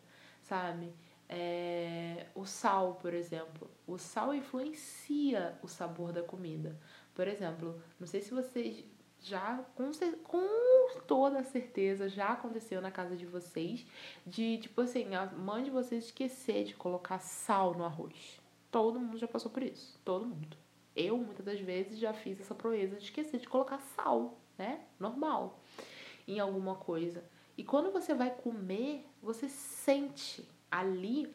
sabe? 0.42 0.92
É, 1.28 2.26
o 2.34 2.44
sal, 2.44 2.94
por 2.96 3.12
exemplo. 3.14 3.70
O 3.86 3.98
sal 3.98 4.34
influencia 4.34 5.58
o 5.62 5.68
sabor 5.68 6.12
da 6.12 6.22
comida. 6.22 6.78
Por 7.14 7.28
exemplo, 7.28 7.80
não 7.98 8.06
sei 8.06 8.20
se 8.20 8.32
vocês 8.32 8.84
já, 9.24 9.64
com, 9.74 9.90
com 10.22 11.00
toda 11.06 11.42
certeza, 11.42 12.08
já 12.08 12.28
aconteceu 12.28 12.80
na 12.80 12.90
casa 12.90 13.16
de 13.16 13.24
vocês 13.24 13.86
de, 14.26 14.58
tipo 14.58 14.82
assim, 14.82 15.14
a 15.14 15.26
mãe 15.26 15.64
de 15.64 15.70
vocês 15.70 16.04
esquecer 16.04 16.64
de 16.64 16.74
colocar 16.74 17.18
sal 17.18 17.74
no 17.74 17.84
arroz. 17.84 18.40
Todo 18.70 19.00
mundo 19.00 19.16
já 19.16 19.26
passou 19.26 19.50
por 19.50 19.62
isso. 19.62 19.98
Todo 20.04 20.26
mundo. 20.26 20.56
Eu, 20.94 21.16
muitas 21.16 21.44
das 21.44 21.58
vezes, 21.58 21.98
já 21.98 22.12
fiz 22.12 22.38
essa 22.38 22.54
proeza 22.54 22.96
de 22.96 23.04
esquecer 23.04 23.40
de 23.40 23.48
colocar 23.48 23.78
sal, 23.96 24.38
né? 24.58 24.84
Normal. 25.00 25.58
Em 26.28 26.38
alguma 26.38 26.74
coisa. 26.74 27.24
E 27.56 27.64
quando 27.64 27.90
você 27.90 28.14
vai 28.14 28.30
comer, 28.30 29.06
você 29.22 29.48
sente 29.48 30.46
ali 30.70 31.34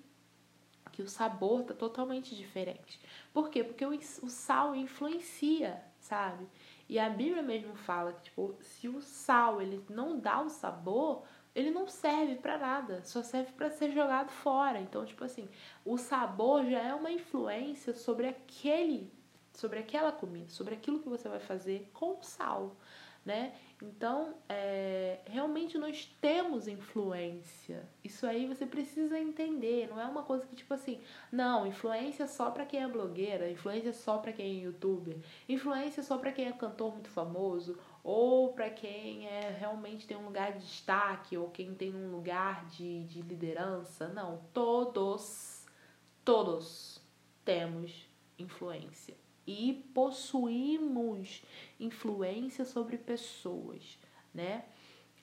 que 0.91 1.01
o 1.01 1.09
sabor 1.09 1.63
tá 1.63 1.73
totalmente 1.73 2.35
diferente. 2.35 2.99
Por 3.33 3.49
quê? 3.49 3.63
Porque 3.63 3.85
o, 3.85 3.91
o 3.91 4.29
sal 4.29 4.75
influencia, 4.75 5.81
sabe? 5.99 6.45
E 6.89 6.97
a 6.97 7.07
Bíblia 7.07 7.43
mesmo 7.43 7.75
fala 7.75 8.13
que, 8.13 8.23
tipo, 8.23 8.57
se 8.61 8.89
o 8.89 8.99
sal 8.99 9.61
ele 9.61 9.85
não 9.87 10.19
dá 10.19 10.41
o 10.41 10.49
sabor, 10.49 11.23
ele 11.53 11.69
não 11.69 11.87
serve 11.87 12.35
para 12.35 12.57
nada, 12.57 13.03
só 13.03 13.21
serve 13.21 13.51
para 13.51 13.69
ser 13.69 13.91
jogado 13.91 14.31
fora. 14.31 14.79
Então, 14.79 15.05
tipo 15.05 15.23
assim, 15.23 15.47
o 15.85 15.99
sabor 15.99 16.65
já 16.65 16.79
é 16.79 16.93
uma 16.95 17.11
influência 17.11 17.93
sobre 17.93 18.27
aquele, 18.27 19.13
sobre 19.53 19.77
aquela 19.77 20.11
comida, 20.11 20.49
sobre 20.49 20.73
aquilo 20.73 20.99
que 20.99 21.07
você 21.07 21.29
vai 21.29 21.39
fazer 21.39 21.87
com 21.93 22.17
o 22.17 22.23
sal, 22.23 22.75
né? 23.25 23.53
Então, 23.81 24.35
é, 24.49 25.19
realmente 25.25 25.77
nós 25.77 26.05
temos 26.19 26.67
influência. 26.67 27.87
Isso 28.03 28.25
aí 28.25 28.45
você 28.45 28.65
precisa 28.65 29.17
entender. 29.17 29.87
Não 29.87 29.99
é 29.99 30.05
uma 30.05 30.23
coisa 30.23 30.45
que, 30.45 30.55
tipo 30.55 30.73
assim, 30.73 30.99
não, 31.31 31.65
influência 31.65 32.27
só 32.27 32.51
para 32.51 32.65
quem 32.65 32.83
é 32.83 32.87
blogueira, 32.87 33.49
influência 33.49 33.93
só 33.93 34.17
para 34.17 34.33
quem 34.33 34.59
é 34.59 34.63
youtuber, 34.65 35.17
influência 35.47 36.03
só 36.03 36.17
para 36.17 36.31
quem 36.31 36.47
é 36.47 36.51
cantor 36.51 36.91
muito 36.91 37.09
famoso, 37.09 37.77
ou 38.03 38.53
para 38.53 38.69
quem 38.69 39.27
é 39.27 39.55
realmente 39.57 40.07
tem 40.07 40.17
um 40.17 40.25
lugar 40.25 40.53
de 40.53 40.59
destaque, 40.59 41.37
ou 41.37 41.49
quem 41.49 41.73
tem 41.73 41.95
um 41.95 42.11
lugar 42.11 42.65
de, 42.65 43.05
de 43.05 43.21
liderança. 43.21 44.09
Não, 44.09 44.41
todos, 44.53 45.65
todos 46.25 47.01
temos 47.45 48.09
influência 48.37 49.28
e 49.49 49.73
possuímos 49.95 51.41
influência 51.79 52.63
sobre 52.63 52.99
pessoas, 52.99 53.97
né? 54.31 54.63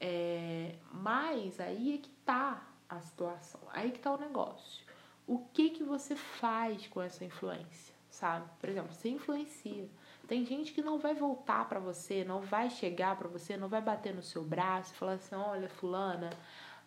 É, 0.00 0.74
mas 0.90 1.60
aí 1.60 1.94
é 1.94 1.98
que 1.98 2.10
tá 2.24 2.68
a 2.88 3.00
situação, 3.00 3.60
aí 3.68 3.92
que 3.92 4.00
tá 4.00 4.12
o 4.12 4.18
negócio. 4.18 4.84
O 5.28 5.38
que 5.38 5.70
que 5.70 5.84
você 5.84 6.16
faz 6.16 6.88
com 6.88 7.00
essa 7.00 7.24
influência, 7.24 7.94
sabe? 8.10 8.50
Por 8.58 8.68
exemplo, 8.68 8.92
você 8.92 9.10
influencia. 9.10 9.88
Tem 10.26 10.44
gente 10.44 10.72
que 10.72 10.82
não 10.82 10.98
vai 10.98 11.14
voltar 11.14 11.68
para 11.68 11.78
você, 11.78 12.24
não 12.24 12.40
vai 12.40 12.68
chegar 12.68 13.16
para 13.16 13.28
você, 13.28 13.56
não 13.56 13.68
vai 13.68 13.80
bater 13.80 14.12
no 14.12 14.24
seu 14.24 14.42
braço 14.42 14.92
e 14.92 14.96
falar 14.96 15.12
assim: 15.12 15.36
olha, 15.36 15.68
Fulana, 15.68 16.30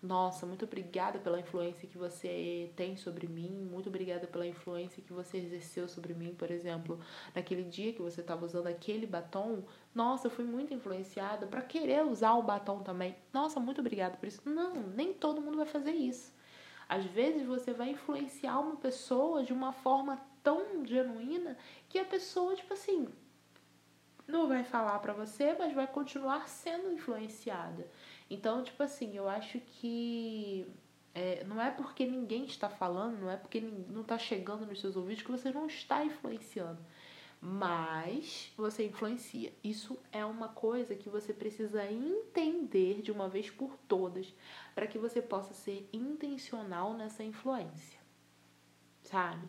nossa, 0.01 0.45
muito 0.45 0.63
obrigada 0.63 1.19
pela 1.19 1.39
influência 1.41 1.85
que 1.87 1.97
você 1.97 2.71
tem 2.75 2.95
sobre 2.95 3.27
mim, 3.27 3.49
muito 3.69 3.89
obrigada 3.89 4.25
pela 4.27 4.47
influência 4.47 5.03
que 5.03 5.11
você 5.11 5.37
exerceu 5.37 5.89
sobre 5.89 6.13
mim, 6.13 6.33
por 6.33 6.49
exemplo, 6.49 6.97
naquele 7.35 7.63
dia 7.63 7.91
que 7.91 8.01
você 8.01 8.21
estava 8.21 8.45
usando 8.45 8.67
aquele 8.67 9.05
batom. 9.05 9.63
Nossa, 9.93 10.27
eu 10.27 10.31
fui 10.31 10.45
muito 10.45 10.73
influenciada 10.73 11.45
para 11.47 11.61
querer 11.61 12.05
usar 12.05 12.33
o 12.35 12.43
batom 12.43 12.79
também. 12.79 13.13
Nossa, 13.33 13.59
muito 13.59 13.81
obrigada 13.81 14.15
por 14.15 14.25
isso. 14.25 14.41
Não, 14.45 14.73
nem 14.73 15.13
todo 15.13 15.41
mundo 15.41 15.57
vai 15.57 15.65
fazer 15.65 15.91
isso. 15.91 16.33
Às 16.87 17.03
vezes 17.03 17.45
você 17.45 17.73
vai 17.73 17.89
influenciar 17.89 18.57
uma 18.59 18.77
pessoa 18.77 19.43
de 19.43 19.51
uma 19.51 19.73
forma 19.73 20.17
tão 20.41 20.85
genuína 20.85 21.57
que 21.89 21.99
a 21.99 22.05
pessoa, 22.05 22.55
tipo 22.55 22.73
assim, 22.73 23.05
não 24.29 24.47
vai 24.47 24.63
falar 24.63 24.99
para 24.99 25.13
você, 25.13 25.55
mas 25.57 25.73
vai 25.73 25.87
continuar 25.87 26.47
sendo 26.47 26.91
influenciada. 26.91 27.89
Então, 28.29 28.63
tipo 28.63 28.81
assim, 28.83 29.15
eu 29.15 29.27
acho 29.27 29.59
que 29.59 30.67
é, 31.13 31.43
não 31.43 31.61
é 31.61 31.71
porque 31.71 32.05
ninguém 32.05 32.45
está 32.45 32.69
falando, 32.69 33.19
não 33.19 33.29
é 33.29 33.35
porque 33.35 33.59
não 33.59 34.01
está 34.01 34.17
chegando 34.17 34.65
nos 34.65 34.79
seus 34.79 34.95
ouvidos 34.95 35.23
que 35.23 35.31
você 35.31 35.51
não 35.51 35.65
está 35.65 36.05
influenciando. 36.05 36.79
Mas 37.41 38.51
você 38.57 38.85
influencia. 38.85 39.53
Isso 39.63 39.97
é 40.11 40.23
uma 40.25 40.49
coisa 40.49 40.93
que 40.93 41.09
você 41.09 41.33
precisa 41.33 41.89
entender 41.89 43.01
de 43.01 43.11
uma 43.11 43.29
vez 43.29 43.49
por 43.49 43.77
todas 43.87 44.33
para 44.75 44.85
que 44.87 44.99
você 44.99 45.21
possa 45.21 45.53
ser 45.53 45.89
intencional 45.91 46.93
nessa 46.93 47.23
influência. 47.23 47.99
Sabe? 49.01 49.47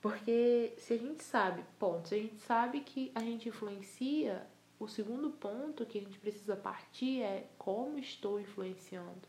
Porque 0.00 0.72
se 0.78 0.94
a 0.94 0.98
gente 0.98 1.22
sabe, 1.22 1.62
ponto, 1.78 2.08
se 2.08 2.14
a 2.14 2.18
gente 2.18 2.40
sabe 2.42 2.80
que 2.80 3.12
a 3.14 3.20
gente 3.20 3.48
influencia, 3.48 4.46
o 4.78 4.88
segundo 4.88 5.30
ponto 5.30 5.84
que 5.84 5.98
a 5.98 6.00
gente 6.00 6.18
precisa 6.18 6.56
partir 6.56 7.20
é 7.20 7.50
como 7.58 7.98
estou 7.98 8.40
influenciando, 8.40 9.28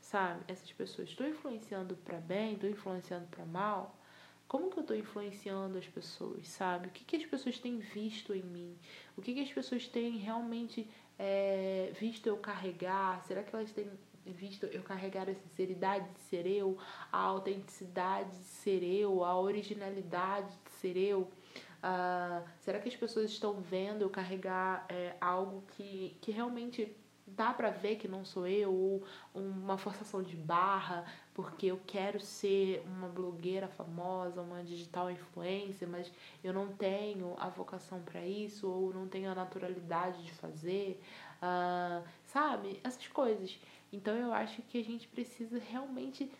sabe? 0.00 0.44
Essas 0.46 0.72
pessoas, 0.72 1.08
estou 1.08 1.26
influenciando 1.26 1.96
para 1.96 2.18
bem, 2.18 2.54
estou 2.54 2.70
influenciando 2.70 3.26
para 3.26 3.44
mal? 3.44 3.98
Como 4.46 4.70
que 4.70 4.78
eu 4.78 4.82
estou 4.82 4.96
influenciando 4.96 5.76
as 5.76 5.88
pessoas, 5.88 6.46
sabe? 6.46 6.86
O 6.86 6.90
que, 6.92 7.04
que 7.04 7.16
as 7.16 7.26
pessoas 7.26 7.58
têm 7.58 7.78
visto 7.78 8.32
em 8.32 8.44
mim? 8.44 8.78
O 9.16 9.22
que, 9.22 9.34
que 9.34 9.40
as 9.40 9.52
pessoas 9.52 9.88
têm 9.88 10.18
realmente 10.18 10.88
é, 11.18 11.90
visto 11.98 12.28
eu 12.28 12.36
carregar? 12.36 13.24
Será 13.24 13.42
que 13.42 13.52
elas 13.56 13.72
têm 13.72 13.90
visto 14.32 14.66
eu 14.66 14.82
carregar 14.82 15.28
a 15.28 15.34
sinceridade 15.34 16.08
de 16.08 16.20
ser 16.20 16.46
eu, 16.46 16.78
a 17.12 17.18
autenticidade 17.18 18.30
de 18.30 18.44
ser 18.44 18.82
eu, 18.82 19.24
a 19.24 19.38
originalidade 19.38 20.48
de 20.64 20.70
ser 20.72 20.96
eu? 20.96 21.22
Uh, 21.22 22.42
será 22.60 22.80
que 22.80 22.88
as 22.88 22.96
pessoas 22.96 23.30
estão 23.30 23.60
vendo 23.60 24.02
eu 24.02 24.10
carregar 24.10 24.86
é, 24.88 25.14
algo 25.20 25.62
que, 25.76 26.16
que 26.20 26.32
realmente 26.32 26.96
dá 27.26 27.52
para 27.52 27.70
ver 27.70 27.96
que 27.96 28.06
não 28.06 28.24
sou 28.24 28.46
eu, 28.46 28.72
ou 28.72 29.04
uma 29.34 29.76
forçação 29.76 30.22
de 30.22 30.36
barra, 30.36 31.04
porque 31.34 31.66
eu 31.66 31.80
quero 31.86 32.20
ser 32.20 32.82
uma 32.86 33.08
blogueira 33.08 33.66
famosa, 33.68 34.40
uma 34.40 34.62
digital 34.62 35.10
influencer, 35.10 35.88
mas 35.88 36.10
eu 36.42 36.52
não 36.52 36.68
tenho 36.68 37.34
a 37.38 37.48
vocação 37.48 38.00
para 38.00 38.24
isso, 38.24 38.70
ou 38.70 38.94
não 38.94 39.08
tenho 39.08 39.30
a 39.30 39.34
naturalidade 39.34 40.24
de 40.24 40.32
fazer, 40.32 41.00
uh, 41.42 42.06
sabe? 42.24 42.80
Essas 42.84 43.06
coisas. 43.08 43.58
Então 43.96 44.14
eu 44.16 44.32
acho 44.32 44.62
que 44.62 44.78
a 44.78 44.84
gente 44.84 45.08
precisa 45.08 45.58
realmente 45.58 46.30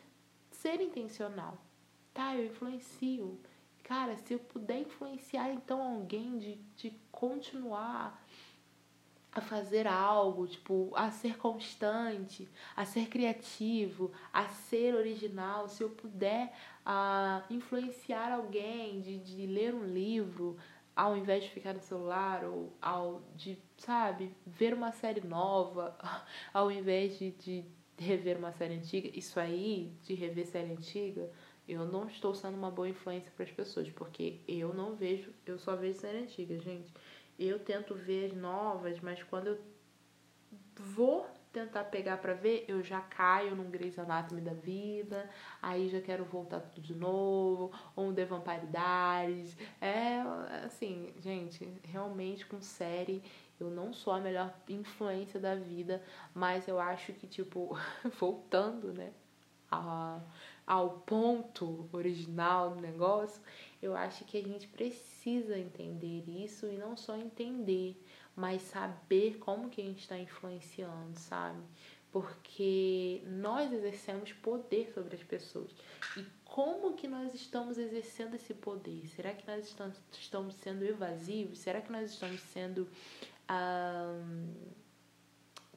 ser 0.50 0.80
intencional. 0.80 1.58
Tá, 2.14 2.34
eu 2.36 2.46
influencio 2.46 3.38
Cara, 3.86 4.16
se 4.16 4.34
eu 4.34 4.40
puder 4.40 4.80
influenciar 4.80 5.52
então 5.52 5.80
alguém 5.80 6.38
de, 6.38 6.56
de 6.76 6.90
continuar 7.12 8.20
a 9.30 9.40
fazer 9.40 9.86
algo, 9.86 10.44
tipo, 10.48 10.90
a 10.96 11.12
ser 11.12 11.36
constante, 11.38 12.48
a 12.75 12.84
ser 12.84 13.06
criativo, 13.06 14.10
a 14.32 14.48
ser 14.48 14.92
original, 14.92 15.68
se 15.68 15.84
eu 15.84 15.90
puder 15.90 16.52
uh, 16.84 17.44
influenciar 17.48 18.32
alguém 18.32 19.00
de, 19.00 19.18
de 19.18 19.46
ler 19.46 19.72
um 19.72 19.84
livro 19.84 20.56
ao 20.96 21.16
invés 21.16 21.44
de 21.44 21.50
ficar 21.50 21.74
no 21.74 21.80
celular 21.80 22.42
ou 22.44 22.72
ao 22.82 23.22
de, 23.36 23.56
sabe, 23.76 24.34
ver 24.46 24.74
uma 24.74 24.90
série 24.90 25.20
nova 25.20 25.96
ao 26.52 26.72
invés 26.72 27.18
de, 27.18 27.32
de 27.32 27.64
rever 27.98 28.38
uma 28.38 28.52
série 28.52 28.74
antiga, 28.74 29.10
isso 29.16 29.38
aí 29.38 29.92
de 30.02 30.14
rever 30.14 30.46
série 30.46 30.72
antiga 30.72 31.30
eu 31.68 31.84
não 31.84 32.06
estou 32.06 32.34
sendo 32.34 32.56
uma 32.56 32.70
boa 32.70 32.88
influência 32.88 33.30
para 33.34 33.44
as 33.44 33.50
pessoas, 33.50 33.90
porque 33.90 34.40
eu 34.46 34.72
não 34.72 34.94
vejo, 34.94 35.32
eu 35.44 35.58
só 35.58 35.74
vejo 35.74 35.98
série 35.98 36.18
antiga, 36.18 36.58
gente. 36.58 36.92
Eu 37.38 37.58
tento 37.58 37.94
ver 37.94 38.26
as 38.26 38.36
novas, 38.36 39.00
mas 39.00 39.22
quando 39.24 39.48
eu 39.48 39.58
vou 40.76 41.26
tentar 41.56 41.84
pegar 41.84 42.18
para 42.18 42.34
ver, 42.34 42.66
eu 42.68 42.82
já 42.82 43.00
caio 43.00 43.56
num 43.56 43.70
Grey's 43.70 43.98
Anatomy 43.98 44.42
da 44.42 44.52
vida, 44.52 45.28
aí 45.62 45.88
já 45.88 46.02
quero 46.02 46.22
voltar 46.25 46.60
tudo 46.60 46.82
de 46.82 46.94
novo, 46.94 47.72
ou 47.94 48.08
um 48.08 48.14
The 48.14 48.26
Vampire 48.26 48.66
Diaries. 48.66 49.56
É, 49.80 50.18
assim, 50.64 51.14
gente, 51.18 51.66
realmente 51.82 52.44
com 52.44 52.60
série 52.60 53.22
eu 53.58 53.70
não 53.70 53.94
sou 53.94 54.12
a 54.12 54.20
melhor 54.20 54.54
influência 54.68 55.40
da 55.40 55.54
vida, 55.54 56.02
mas 56.34 56.68
eu 56.68 56.78
acho 56.78 57.14
que, 57.14 57.26
tipo, 57.26 57.75
voltando, 58.20 58.92
né, 58.92 59.14
a 59.70 60.20
ao 60.66 60.98
ponto 61.06 61.88
original 61.92 62.70
do 62.70 62.80
negócio, 62.80 63.40
eu 63.80 63.96
acho 63.96 64.25
que 64.25 64.36
a 64.36 64.42
gente 64.42 64.66
precisa 64.66 65.56
entender 65.56 66.25
isso 66.26 66.66
e 66.66 66.76
não 66.76 66.96
só 66.96 67.16
entender, 67.16 67.96
mas 68.36 68.60
saber 68.62 69.38
como 69.38 69.70
que 69.70 69.80
a 69.80 69.84
gente 69.84 70.00
está 70.00 70.18
influenciando, 70.18 71.18
sabe? 71.18 71.58
Porque 72.12 73.22
nós 73.26 73.72
exercemos 73.72 74.32
poder 74.34 74.92
sobre 74.92 75.16
as 75.16 75.22
pessoas. 75.22 75.70
E 76.16 76.24
como 76.44 76.94
que 76.94 77.08
nós 77.08 77.34
estamos 77.34 77.78
exercendo 77.78 78.36
esse 78.36 78.52
poder? 78.54 79.06
Será 79.08 79.32
que 79.32 79.46
nós 79.46 79.74
estamos 80.12 80.54
sendo 80.56 80.84
evasivos? 80.84 81.58
Será 81.58 81.80
que 81.80 81.90
nós 81.90 82.10
estamos 82.10 82.40
sendo 82.40 82.86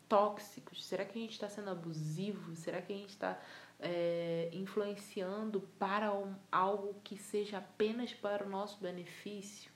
tóxicos? 0.08 0.86
Será 0.86 1.06
que 1.06 1.18
a 1.18 1.22
gente 1.22 1.34
está 1.34 1.50
sendo 1.50 1.70
abusivo? 1.70 2.56
Será 2.56 2.82
que 2.82 2.92
a 2.92 2.96
gente 2.96 3.10
está 3.10 3.42
é, 3.80 4.50
influenciando 4.52 5.62
para 5.80 6.14
um, 6.14 6.36
algo 6.52 6.96
que 7.04 7.18
seja 7.18 7.60
apenas 7.60 8.14
para 8.14 8.46
o 8.46 8.50
nosso 8.50 8.80
benefício? 8.80 9.72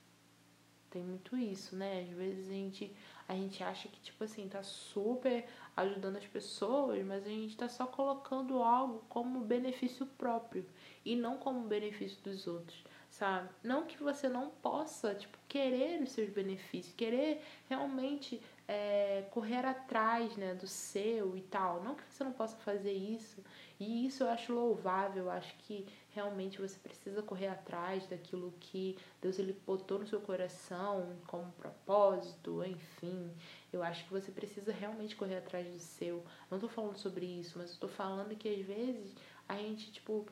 Tem 0.94 1.02
muito 1.02 1.36
isso, 1.36 1.76
né? 1.76 2.02
Às 2.08 2.16
vezes 2.16 2.48
a 2.48 2.54
gente, 2.54 2.96
a 3.28 3.34
gente 3.34 3.64
acha 3.64 3.88
que, 3.88 4.00
tipo 4.00 4.24
assim, 4.24 4.48
tá 4.48 4.62
super 4.62 5.44
ajudando 5.76 6.18
as 6.18 6.28
pessoas, 6.28 7.04
mas 7.04 7.26
a 7.26 7.30
gente 7.30 7.58
tá 7.58 7.68
só 7.68 7.88
colocando 7.88 8.62
algo 8.62 9.04
como 9.10 9.40
benefício 9.40 10.06
próprio 10.06 10.64
e 11.04 11.16
não 11.16 11.40
como 11.40 11.68
benefício 11.68 12.22
dos 12.22 12.46
outros, 12.46 12.84
sabe? 13.10 13.50
Não 13.64 13.88
que 13.88 13.98
você 14.04 14.30
não 14.30 14.52
possa, 14.52 15.16
tipo, 15.16 15.36
querer 15.48 16.00
os 16.00 16.12
seus 16.12 16.30
benefícios, 16.30 16.94
querer 16.96 17.42
realmente 17.68 18.40
é, 18.68 19.26
correr 19.32 19.66
atrás, 19.66 20.38
né, 20.38 20.54
do 20.54 20.68
seu 20.68 21.36
e 21.36 21.42
tal. 21.42 21.82
Não 21.84 21.96
que 21.96 22.04
você 22.08 22.24
não 22.24 22.34
possa 22.34 22.56
fazer 22.58 22.94
isso. 22.94 23.44
E 23.80 24.06
isso 24.06 24.24
eu 24.24 24.30
acho 24.30 24.54
louvável, 24.54 25.26
eu 25.26 25.32
acho 25.32 25.56
que 25.58 25.88
realmente 26.10 26.62
você 26.62 26.78
precisa 26.80 27.22
correr 27.24 27.48
atrás 27.48 28.08
daquilo 28.08 28.54
que 28.60 28.98
Deus 29.22 29.40
ele 29.40 29.54
botou 29.66 30.00
no 30.00 30.08
seu 30.08 30.22
coração 30.22 31.18
como 31.28 31.52
propósito, 31.54 32.64
enfim. 32.64 33.34
Eu 33.72 33.82
acho 33.84 34.06
que 34.06 34.12
você 34.12 34.32
precisa 34.32 34.72
realmente 34.72 35.16
correr 35.16 35.38
atrás 35.38 35.68
do 35.68 35.80
seu. 35.80 36.24
Não 36.50 36.60
tô 36.60 36.70
falando 36.70 36.98
sobre 36.98 37.26
isso, 37.26 37.58
mas 37.58 37.74
eu 37.74 37.80
tô 37.80 37.88
falando 37.88 38.36
que 38.36 38.48
às 38.48 38.66
vezes 38.66 39.16
a 39.48 39.56
gente, 39.56 39.92
tipo, 39.92 40.26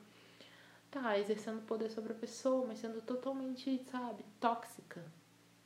tá 0.91 1.17
exercendo 1.17 1.65
poder 1.65 1.89
sobre 1.89 2.11
a 2.11 2.15
pessoa, 2.15 2.67
mas 2.67 2.79
sendo 2.79 3.01
totalmente, 3.01 3.83
sabe, 3.89 4.23
tóxica, 4.39 5.03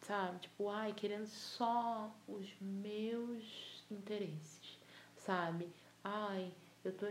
sabe? 0.01 0.39
Tipo, 0.39 0.69
ai, 0.69 0.93
querendo 0.93 1.27
só 1.27 2.15
os 2.27 2.47
meus 2.61 3.83
interesses, 3.91 4.79
sabe? 5.17 5.67
Ai, 6.03 6.53
eu 6.83 6.95
tô 6.95 7.07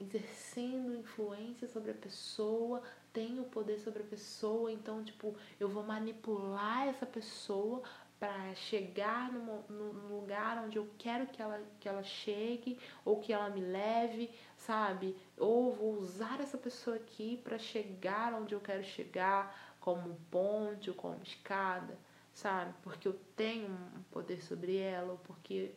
exercendo 0.00 0.94
influência 0.94 1.66
sobre 1.66 1.90
a 1.90 1.94
pessoa, 1.94 2.82
tenho 3.12 3.44
poder 3.44 3.78
sobre 3.78 4.02
a 4.02 4.06
pessoa, 4.06 4.70
então, 4.70 5.02
tipo, 5.02 5.34
eu 5.58 5.68
vou 5.68 5.82
manipular 5.82 6.86
essa 6.86 7.04
pessoa 7.04 7.82
para 8.18 8.52
chegar 8.54 9.32
no, 9.32 9.62
no, 9.68 9.92
no, 9.92 10.20
lugar 10.20 10.64
onde 10.64 10.76
eu 10.76 10.88
quero 10.98 11.26
que 11.26 11.40
ela, 11.40 11.62
que 11.78 11.88
ela 11.88 12.02
chegue 12.02 12.78
ou 13.04 13.20
que 13.20 13.32
ela 13.32 13.48
me 13.48 13.60
leve, 13.60 14.30
sabe? 14.56 15.16
Ou 15.36 15.72
vou 15.72 15.94
usar 15.94 16.40
essa 16.40 16.58
pessoa 16.58 16.96
aqui 16.96 17.40
para 17.44 17.58
chegar 17.58 18.34
onde 18.34 18.54
eu 18.54 18.60
quero 18.60 18.82
chegar, 18.82 19.76
como 19.80 20.16
ponte 20.30 20.90
ou 20.90 20.96
como 20.96 21.22
escada, 21.22 21.96
sabe? 22.34 22.74
Porque 22.82 23.06
eu 23.06 23.18
tenho 23.36 23.68
um 23.68 24.02
poder 24.10 24.42
sobre 24.42 24.76
ela, 24.76 25.12
ou 25.12 25.18
porque 25.18 25.72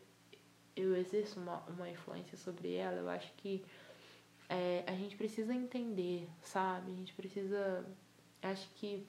eu 0.76 0.96
exerço 0.96 1.40
uma, 1.40 1.60
uma 1.68 1.90
influência 1.90 2.38
sobre 2.38 2.74
ela. 2.74 2.98
Eu 2.98 3.10
acho 3.10 3.32
que 3.34 3.64
é, 4.52 4.84
a 4.86 4.94
gente 4.94 5.16
precisa 5.16 5.54
entender, 5.54 6.28
sabe? 6.44 6.92
A 6.92 6.96
gente 6.96 7.14
precisa. 7.14 7.86
Acho 8.42 8.68
que 8.76 9.08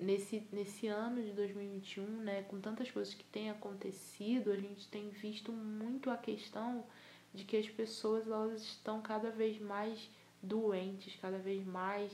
nesse, 0.00 0.42
nesse 0.50 0.86
ano 0.86 1.22
de 1.22 1.32
2021, 1.32 2.06
né, 2.22 2.42
com 2.44 2.58
tantas 2.58 2.90
coisas 2.90 3.12
que 3.12 3.24
têm 3.24 3.50
acontecido, 3.50 4.50
a 4.50 4.56
gente 4.56 4.88
tem 4.88 5.10
visto 5.10 5.52
muito 5.52 6.10
a 6.10 6.16
questão 6.16 6.86
de 7.34 7.44
que 7.44 7.58
as 7.58 7.68
pessoas 7.68 8.26
elas 8.26 8.62
estão 8.62 9.02
cada 9.02 9.30
vez 9.30 9.60
mais 9.60 10.10
doentes, 10.42 11.14
cada 11.20 11.38
vez 11.38 11.66
mais 11.66 12.10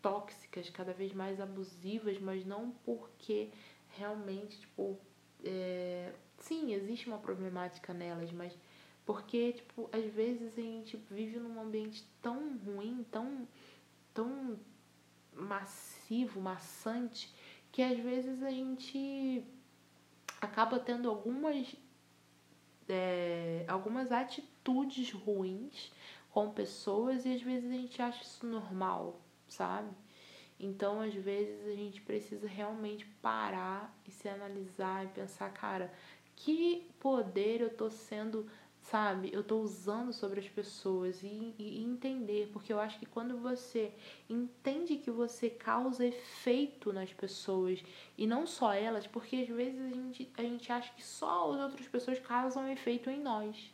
tóxicas, 0.00 0.70
cada 0.70 0.92
vez 0.92 1.12
mais 1.12 1.40
abusivas, 1.40 2.20
mas 2.20 2.46
não 2.46 2.70
porque 2.84 3.50
realmente, 3.88 4.60
tipo, 4.60 4.96
é... 5.42 6.12
sim, 6.38 6.72
existe 6.72 7.08
uma 7.08 7.18
problemática 7.18 7.92
nelas, 7.92 8.30
mas 8.30 8.56
porque, 9.04 9.52
tipo, 9.52 9.88
às 9.92 10.04
vezes 10.12 10.56
a 10.58 10.62
gente 10.62 10.96
vive 11.10 11.38
num 11.38 11.60
ambiente 11.60 12.04
tão 12.22 12.56
ruim, 12.58 13.04
tão, 13.10 13.46
tão 14.12 14.58
massivo, 15.32 16.40
maçante, 16.40 17.32
que 17.70 17.82
às 17.82 17.98
vezes 17.98 18.42
a 18.42 18.50
gente 18.50 19.44
acaba 20.40 20.78
tendo 20.78 21.08
algumas, 21.08 21.74
é, 22.88 23.64
algumas 23.68 24.10
atitudes 24.10 25.12
ruins 25.12 25.92
com 26.30 26.50
pessoas 26.50 27.24
e 27.26 27.34
às 27.34 27.42
vezes 27.42 27.70
a 27.70 27.74
gente 27.74 28.00
acha 28.00 28.22
isso 28.22 28.46
normal, 28.46 29.20
sabe? 29.48 29.90
Então, 30.58 31.00
às 31.00 31.14
vezes, 31.14 31.66
a 31.66 31.74
gente 31.74 32.00
precisa 32.00 32.46
realmente 32.46 33.04
parar 33.20 33.94
e 34.06 34.10
se 34.10 34.28
analisar 34.28 35.04
e 35.04 35.08
pensar, 35.08 35.52
cara, 35.52 35.92
que 36.36 36.88
poder 36.98 37.60
eu 37.60 37.70
tô 37.70 37.90
sendo 37.90 38.48
sabe? 38.84 39.30
Eu 39.32 39.42
tô 39.42 39.60
usando 39.60 40.12
sobre 40.12 40.40
as 40.40 40.48
pessoas 40.48 41.22
e, 41.22 41.54
e, 41.58 41.82
entender, 41.82 42.50
porque 42.52 42.72
eu 42.72 42.78
acho 42.78 42.98
que 42.98 43.06
quando 43.06 43.38
você 43.38 43.92
entende 44.28 44.96
que 44.96 45.10
você 45.10 45.48
causa 45.48 46.06
efeito 46.06 46.92
nas 46.92 47.12
pessoas 47.12 47.82
e 48.16 48.26
não 48.26 48.46
só 48.46 48.74
elas, 48.74 49.06
porque 49.06 49.36
às 49.36 49.48
vezes 49.48 49.80
a 49.80 49.88
gente, 49.88 50.30
a 50.36 50.42
gente 50.42 50.70
acha 50.70 50.92
que 50.92 51.02
só 51.02 51.50
as 51.52 51.60
outras 51.60 51.88
pessoas 51.88 52.18
causam 52.18 52.70
efeito 52.70 53.08
em 53.08 53.20
nós. 53.20 53.72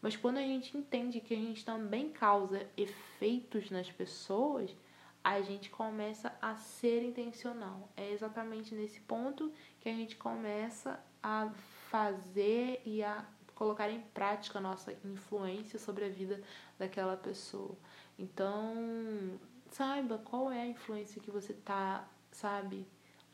Mas 0.00 0.16
quando 0.16 0.38
a 0.38 0.42
gente 0.42 0.76
entende 0.76 1.20
que 1.20 1.32
a 1.32 1.36
gente 1.36 1.64
também 1.64 2.10
causa 2.10 2.66
efeitos 2.76 3.70
nas 3.70 3.88
pessoas, 3.92 4.74
a 5.22 5.40
gente 5.40 5.70
começa 5.70 6.36
a 6.42 6.56
ser 6.56 7.04
intencional. 7.04 7.88
É 7.96 8.10
exatamente 8.10 8.74
nesse 8.74 9.00
ponto 9.02 9.52
que 9.78 9.88
a 9.88 9.94
gente 9.94 10.16
começa 10.16 11.00
a 11.22 11.48
fazer 11.88 12.82
e 12.84 13.04
a 13.04 13.24
colocar 13.62 13.88
em 13.88 14.00
prática 14.00 14.58
a 14.58 14.60
nossa 14.60 14.92
influência 15.04 15.78
sobre 15.78 16.04
a 16.04 16.08
vida 16.08 16.42
daquela 16.76 17.16
pessoa. 17.16 17.76
Então, 18.18 19.38
saiba 19.70 20.18
qual 20.18 20.50
é 20.50 20.62
a 20.62 20.66
influência 20.66 21.22
que 21.22 21.30
você 21.30 21.52
tá, 21.52 22.08
sabe, 22.32 22.84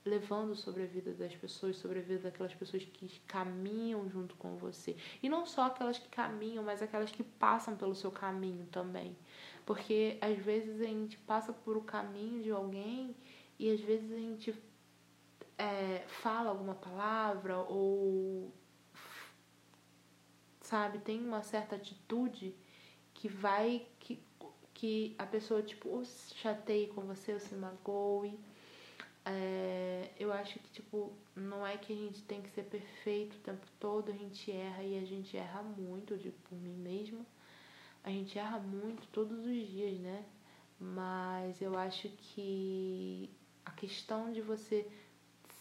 levando 0.04 0.54
sobre 0.54 0.82
a 0.82 0.86
vida 0.86 1.14
das 1.14 1.34
pessoas, 1.34 1.76
sobre 1.78 2.00
a 2.00 2.02
vida 2.02 2.24
daquelas 2.24 2.54
pessoas 2.54 2.84
que 2.84 3.08
caminham 3.26 4.06
junto 4.10 4.34
com 4.36 4.54
você. 4.58 4.94
E 5.22 5.30
não 5.30 5.46
só 5.46 5.62
aquelas 5.62 5.98
que 5.98 6.10
caminham, 6.10 6.62
mas 6.62 6.82
aquelas 6.82 7.10
que 7.10 7.22
passam 7.22 7.74
pelo 7.74 7.94
seu 7.94 8.10
caminho 8.10 8.66
também. 8.66 9.16
Porque 9.64 10.18
às 10.20 10.36
vezes 10.36 10.78
a 10.82 10.84
gente 10.84 11.16
passa 11.16 11.54
por 11.54 11.74
o 11.74 11.80
caminho 11.80 12.42
de 12.42 12.50
alguém 12.50 13.16
e 13.58 13.70
às 13.72 13.80
vezes 13.80 14.12
a 14.12 14.18
gente 14.18 14.54
é, 15.56 16.04
fala 16.06 16.50
alguma 16.50 16.74
palavra 16.74 17.56
ou 17.56 18.52
sabe? 20.68 20.98
Tem 20.98 21.18
uma 21.20 21.42
certa 21.42 21.76
atitude 21.76 22.54
que 23.14 23.28
vai 23.28 23.86
que, 23.98 24.22
que 24.74 25.14
a 25.18 25.26
pessoa 25.26 25.62
tipo 25.62 25.88
ou 25.88 26.04
se 26.04 26.34
chateie 26.34 26.88
com 26.88 27.02
você 27.02 27.32
ou 27.32 27.40
se 27.40 27.54
magoe. 27.54 28.38
É, 29.24 30.10
eu 30.18 30.32
acho 30.32 30.58
que 30.58 30.70
tipo 30.70 31.12
não 31.34 31.66
é 31.66 31.76
que 31.76 31.92
a 31.92 31.96
gente 31.96 32.22
tem 32.22 32.42
que 32.42 32.50
ser 32.50 32.64
perfeito 32.64 33.36
o 33.36 33.40
tempo 33.40 33.66
todo, 33.80 34.10
a 34.10 34.14
gente 34.14 34.50
erra 34.50 34.82
e 34.82 34.98
a 34.98 35.04
gente 35.06 35.36
erra 35.36 35.62
muito, 35.62 36.16
digo 36.16 36.36
por 36.48 36.56
mim 36.56 36.76
mesmo. 36.76 37.24
A 38.04 38.10
gente 38.10 38.38
erra 38.38 38.58
muito 38.58 39.06
todos 39.08 39.38
os 39.38 39.68
dias, 39.68 39.98
né? 40.00 40.24
Mas 40.80 41.60
eu 41.60 41.76
acho 41.76 42.08
que 42.08 43.30
a 43.64 43.70
questão 43.72 44.32
de 44.32 44.40
você 44.40 44.86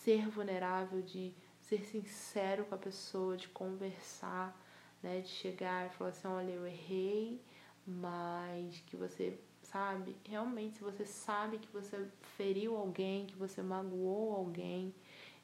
ser 0.04 0.30
vulnerável, 0.30 1.02
de 1.02 1.34
ser 1.60 1.84
sincero 1.84 2.66
com 2.66 2.76
a 2.76 2.78
pessoa, 2.78 3.36
de 3.36 3.48
conversar, 3.50 4.56
né? 5.02 5.22
De 5.22 5.30
chegar 5.30 5.88
e 5.88 5.90
falar 5.92 6.10
assim, 6.12 6.28
olha, 6.28 6.52
eu 6.52 6.66
errei, 6.68 7.42
mas 7.86 8.82
que 8.88 8.96
você 8.96 9.40
sabe, 9.62 10.16
realmente 10.26 10.78
se 10.78 10.84
você 10.84 11.06
sabe 11.06 11.58
que 11.58 11.68
você 11.72 12.08
feriu 12.38 12.76
alguém, 12.76 13.26
que 13.26 13.36
você 13.36 13.62
magoou 13.62 14.34
alguém, 14.34 14.94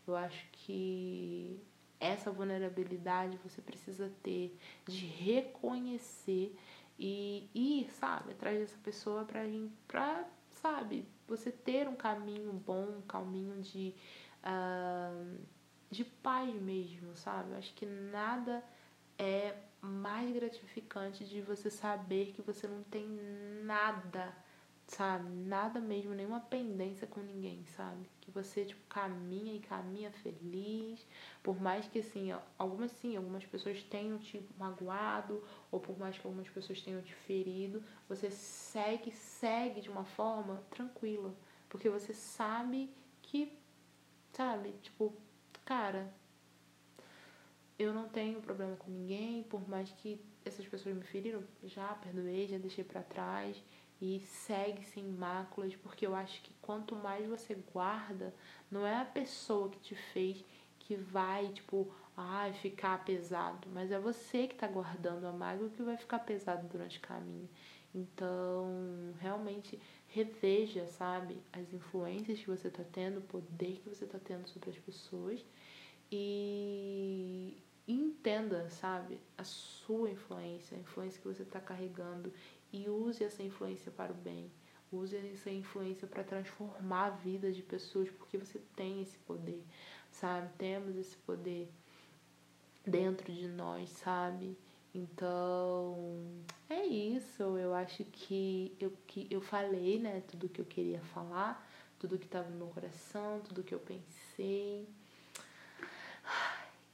eu 0.07 0.15
acho 0.15 0.45
que 0.51 1.59
essa 1.99 2.31
vulnerabilidade 2.31 3.37
você 3.37 3.61
precisa 3.61 4.11
ter 4.21 4.57
de 4.85 5.05
reconhecer 5.05 6.55
e 6.97 7.49
ir, 7.53 7.89
sabe, 7.91 8.31
atrás 8.31 8.59
dessa 8.59 8.77
pessoa 8.83 9.25
pra, 9.25 9.41
pra 9.87 10.27
sabe, 10.51 11.05
você 11.27 11.51
ter 11.51 11.87
um 11.87 11.95
caminho 11.95 12.53
bom, 12.53 12.97
um 12.97 13.01
caminho 13.01 13.61
de, 13.61 13.95
uh, 14.43 15.37
de 15.89 16.03
paz 16.03 16.53
mesmo, 16.61 17.15
sabe? 17.15 17.51
Eu 17.51 17.57
acho 17.57 17.73
que 17.73 17.85
nada 17.85 18.63
é 19.17 19.55
mais 19.81 20.31
gratificante 20.33 21.25
de 21.25 21.41
você 21.41 21.69
saber 21.69 22.31
que 22.33 22.41
você 22.41 22.67
não 22.67 22.83
tem 22.83 23.05
nada, 23.63 24.33
sabe? 24.87 25.29
Nada 25.29 25.79
mesmo, 25.79 26.13
nenhuma 26.13 26.39
pendência 26.39 27.05
com 27.05 27.19
ninguém, 27.19 27.65
sabe? 27.75 28.09
Que 28.21 28.31
você, 28.31 28.65
tipo, 28.65 28.81
caminha 28.87 29.53
e 29.53 29.59
caminha 29.59 30.11
feliz. 30.11 31.05
Por 31.41 31.59
mais 31.61 31.87
que, 31.87 31.99
assim, 31.99 32.31
algumas 32.57 32.91
sim, 32.91 33.17
algumas 33.17 33.45
pessoas 33.45 33.83
tenham 33.83 34.17
te 34.19 34.47
magoado, 34.57 35.43
ou 35.71 35.79
por 35.79 35.97
mais 35.97 36.17
que 36.17 36.25
algumas 36.25 36.49
pessoas 36.49 36.81
tenham 36.81 37.01
te 37.01 37.13
ferido, 37.13 37.83
você 38.07 38.31
segue, 38.31 39.11
segue 39.11 39.81
de 39.81 39.89
uma 39.89 40.05
forma 40.05 40.63
tranquila. 40.69 41.33
Porque 41.67 41.89
você 41.89 42.13
sabe 42.13 42.89
que, 43.21 43.51
sabe, 44.31 44.73
tipo, 44.81 45.13
cara, 45.65 46.13
eu 47.77 47.93
não 47.93 48.07
tenho 48.07 48.41
problema 48.41 48.75
com 48.75 48.91
ninguém, 48.91 49.43
por 49.43 49.67
mais 49.67 49.91
que 49.91 50.19
essas 50.45 50.65
pessoas 50.67 50.95
me 50.95 51.03
feriram, 51.03 51.43
já 51.63 51.87
perdoei, 51.95 52.47
já 52.47 52.57
deixei 52.57 52.83
para 52.83 53.01
trás 53.01 53.61
e 54.01 54.19
segue 54.19 54.83
sem 54.83 55.03
máculas, 55.03 55.75
porque 55.77 56.05
eu 56.05 56.13
acho 56.13 56.41
que 56.41 56.53
quanto 56.61 56.95
mais 56.95 57.25
você 57.27 57.55
guarda, 57.73 58.33
não 58.69 58.85
é 58.85 58.97
a 58.97 59.05
pessoa 59.05 59.69
que 59.69 59.79
te 59.79 59.95
fez 59.95 60.43
que 60.79 60.95
vai, 60.95 61.47
tipo, 61.49 61.89
ai, 62.15 62.53
ficar 62.53 63.03
pesado, 63.05 63.67
mas 63.71 63.91
é 63.91 63.99
você 63.99 64.47
que 64.47 64.55
tá 64.55 64.67
guardando 64.67 65.25
a 65.25 65.31
mágoa 65.31 65.69
que 65.69 65.81
vai 65.81 65.97
ficar 65.97 66.19
pesado 66.19 66.67
durante 66.67 66.97
o 66.97 67.01
caminho. 67.01 67.49
Então, 67.95 69.13
realmente 69.19 69.79
reveja, 70.07 70.85
sabe, 70.87 71.37
as 71.51 71.71
influências 71.71 72.39
que 72.39 72.47
você 72.47 72.69
tá 72.69 72.83
tendo, 72.91 73.19
o 73.19 73.21
poder 73.21 73.79
que 73.83 73.89
você 73.89 74.05
tá 74.05 74.19
tendo 74.19 74.47
sobre 74.47 74.71
as 74.71 74.77
pessoas 74.77 75.43
e 76.11 77.02
entenda, 78.33 78.69
sabe, 78.69 79.19
a 79.37 79.43
sua 79.43 80.09
influência, 80.09 80.75
a 80.75 80.79
influência 80.79 81.21
que 81.21 81.27
você 81.27 81.43
está 81.43 81.59
carregando 81.59 82.33
e 82.71 82.89
use 82.89 83.23
essa 83.23 83.43
influência 83.43 83.91
para 83.91 84.11
o 84.11 84.15
bem. 84.15 84.51
Use 84.91 85.15
essa 85.15 85.49
influência 85.49 86.07
para 86.07 86.23
transformar 86.23 87.05
a 87.05 87.09
vida 87.09 87.51
de 87.51 87.61
pessoas, 87.61 88.09
porque 88.11 88.37
você 88.37 88.59
tem 88.75 89.01
esse 89.01 89.17
poder, 89.19 89.63
sabe? 90.11 90.49
Temos 90.57 90.95
esse 90.95 91.17
poder 91.17 91.71
dentro 92.85 93.31
de 93.31 93.47
nós, 93.47 93.89
sabe? 93.89 94.57
Então, 94.93 96.43
é 96.69 96.85
isso. 96.85 97.41
Eu 97.57 97.73
acho 97.73 98.03
que 98.05 98.75
eu, 98.79 98.91
que 99.07 99.27
eu 99.31 99.41
falei, 99.41 99.99
né? 99.99 100.21
Tudo 100.27 100.49
que 100.49 100.61
eu 100.61 100.65
queria 100.65 101.01
falar, 101.01 101.67
tudo 101.97 102.19
que 102.19 102.25
estava 102.25 102.49
no 102.49 102.57
meu 102.57 102.67
coração, 102.67 103.41
tudo 103.41 103.63
que 103.63 103.73
eu 103.73 103.79
pensei. 103.79 104.87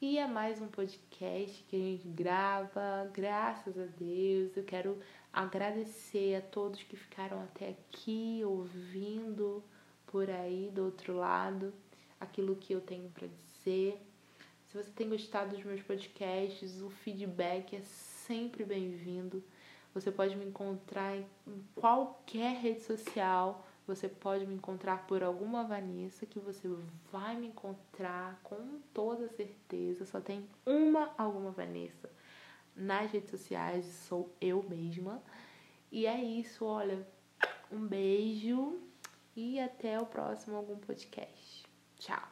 E 0.01 0.17
é 0.17 0.25
mais 0.25 0.61
um 0.61 0.69
podcast 0.69 1.61
que 1.63 1.75
a 1.75 1.79
gente 1.79 2.07
grava, 2.07 3.11
graças 3.13 3.77
a 3.77 3.85
Deus. 3.85 4.55
Eu 4.55 4.63
quero 4.63 4.97
agradecer 5.33 6.35
a 6.35 6.41
todos 6.41 6.81
que 6.83 6.95
ficaram 6.95 7.43
até 7.43 7.71
aqui 7.71 8.41
ouvindo 8.45 9.61
por 10.07 10.29
aí 10.29 10.71
do 10.73 10.85
outro 10.85 11.17
lado 11.17 11.73
aquilo 12.17 12.55
que 12.55 12.71
eu 12.71 12.79
tenho 12.79 13.09
para 13.09 13.27
dizer. 13.27 14.01
Se 14.67 14.77
você 14.77 14.89
tem 14.89 15.09
gostado 15.09 15.53
dos 15.53 15.65
meus 15.65 15.81
podcasts, 15.81 16.81
o 16.81 16.89
feedback 16.89 17.75
é 17.75 17.81
sempre 17.81 18.63
bem-vindo. 18.63 19.43
Você 19.93 20.09
pode 20.09 20.33
me 20.37 20.45
encontrar 20.45 21.17
em 21.17 21.27
qualquer 21.75 22.55
rede 22.55 22.83
social 22.83 23.67
você 23.89 24.07
pode 24.07 24.45
me 24.45 24.53
encontrar 24.53 25.07
por 25.07 25.23
alguma 25.23 25.63
Vanessa 25.63 26.23
que 26.23 26.39
você 26.39 26.69
vai 27.11 27.35
me 27.35 27.47
encontrar 27.47 28.39
com 28.43 28.79
toda 28.93 29.27
certeza. 29.29 30.05
Só 30.05 30.21
tem 30.21 30.47
uma 30.63 31.11
alguma 31.17 31.49
Vanessa 31.49 32.09
nas 32.75 33.11
redes 33.11 33.31
sociais, 33.31 33.85
sou 33.85 34.31
eu 34.39 34.63
mesma. 34.63 35.21
E 35.91 36.05
é 36.05 36.23
isso, 36.23 36.65
olha. 36.65 37.05
Um 37.71 37.85
beijo 37.85 38.79
e 39.35 39.59
até 39.59 39.99
o 39.99 40.05
próximo 40.05 40.55
algum 40.55 40.77
podcast. 40.77 41.65
Tchau. 41.97 42.29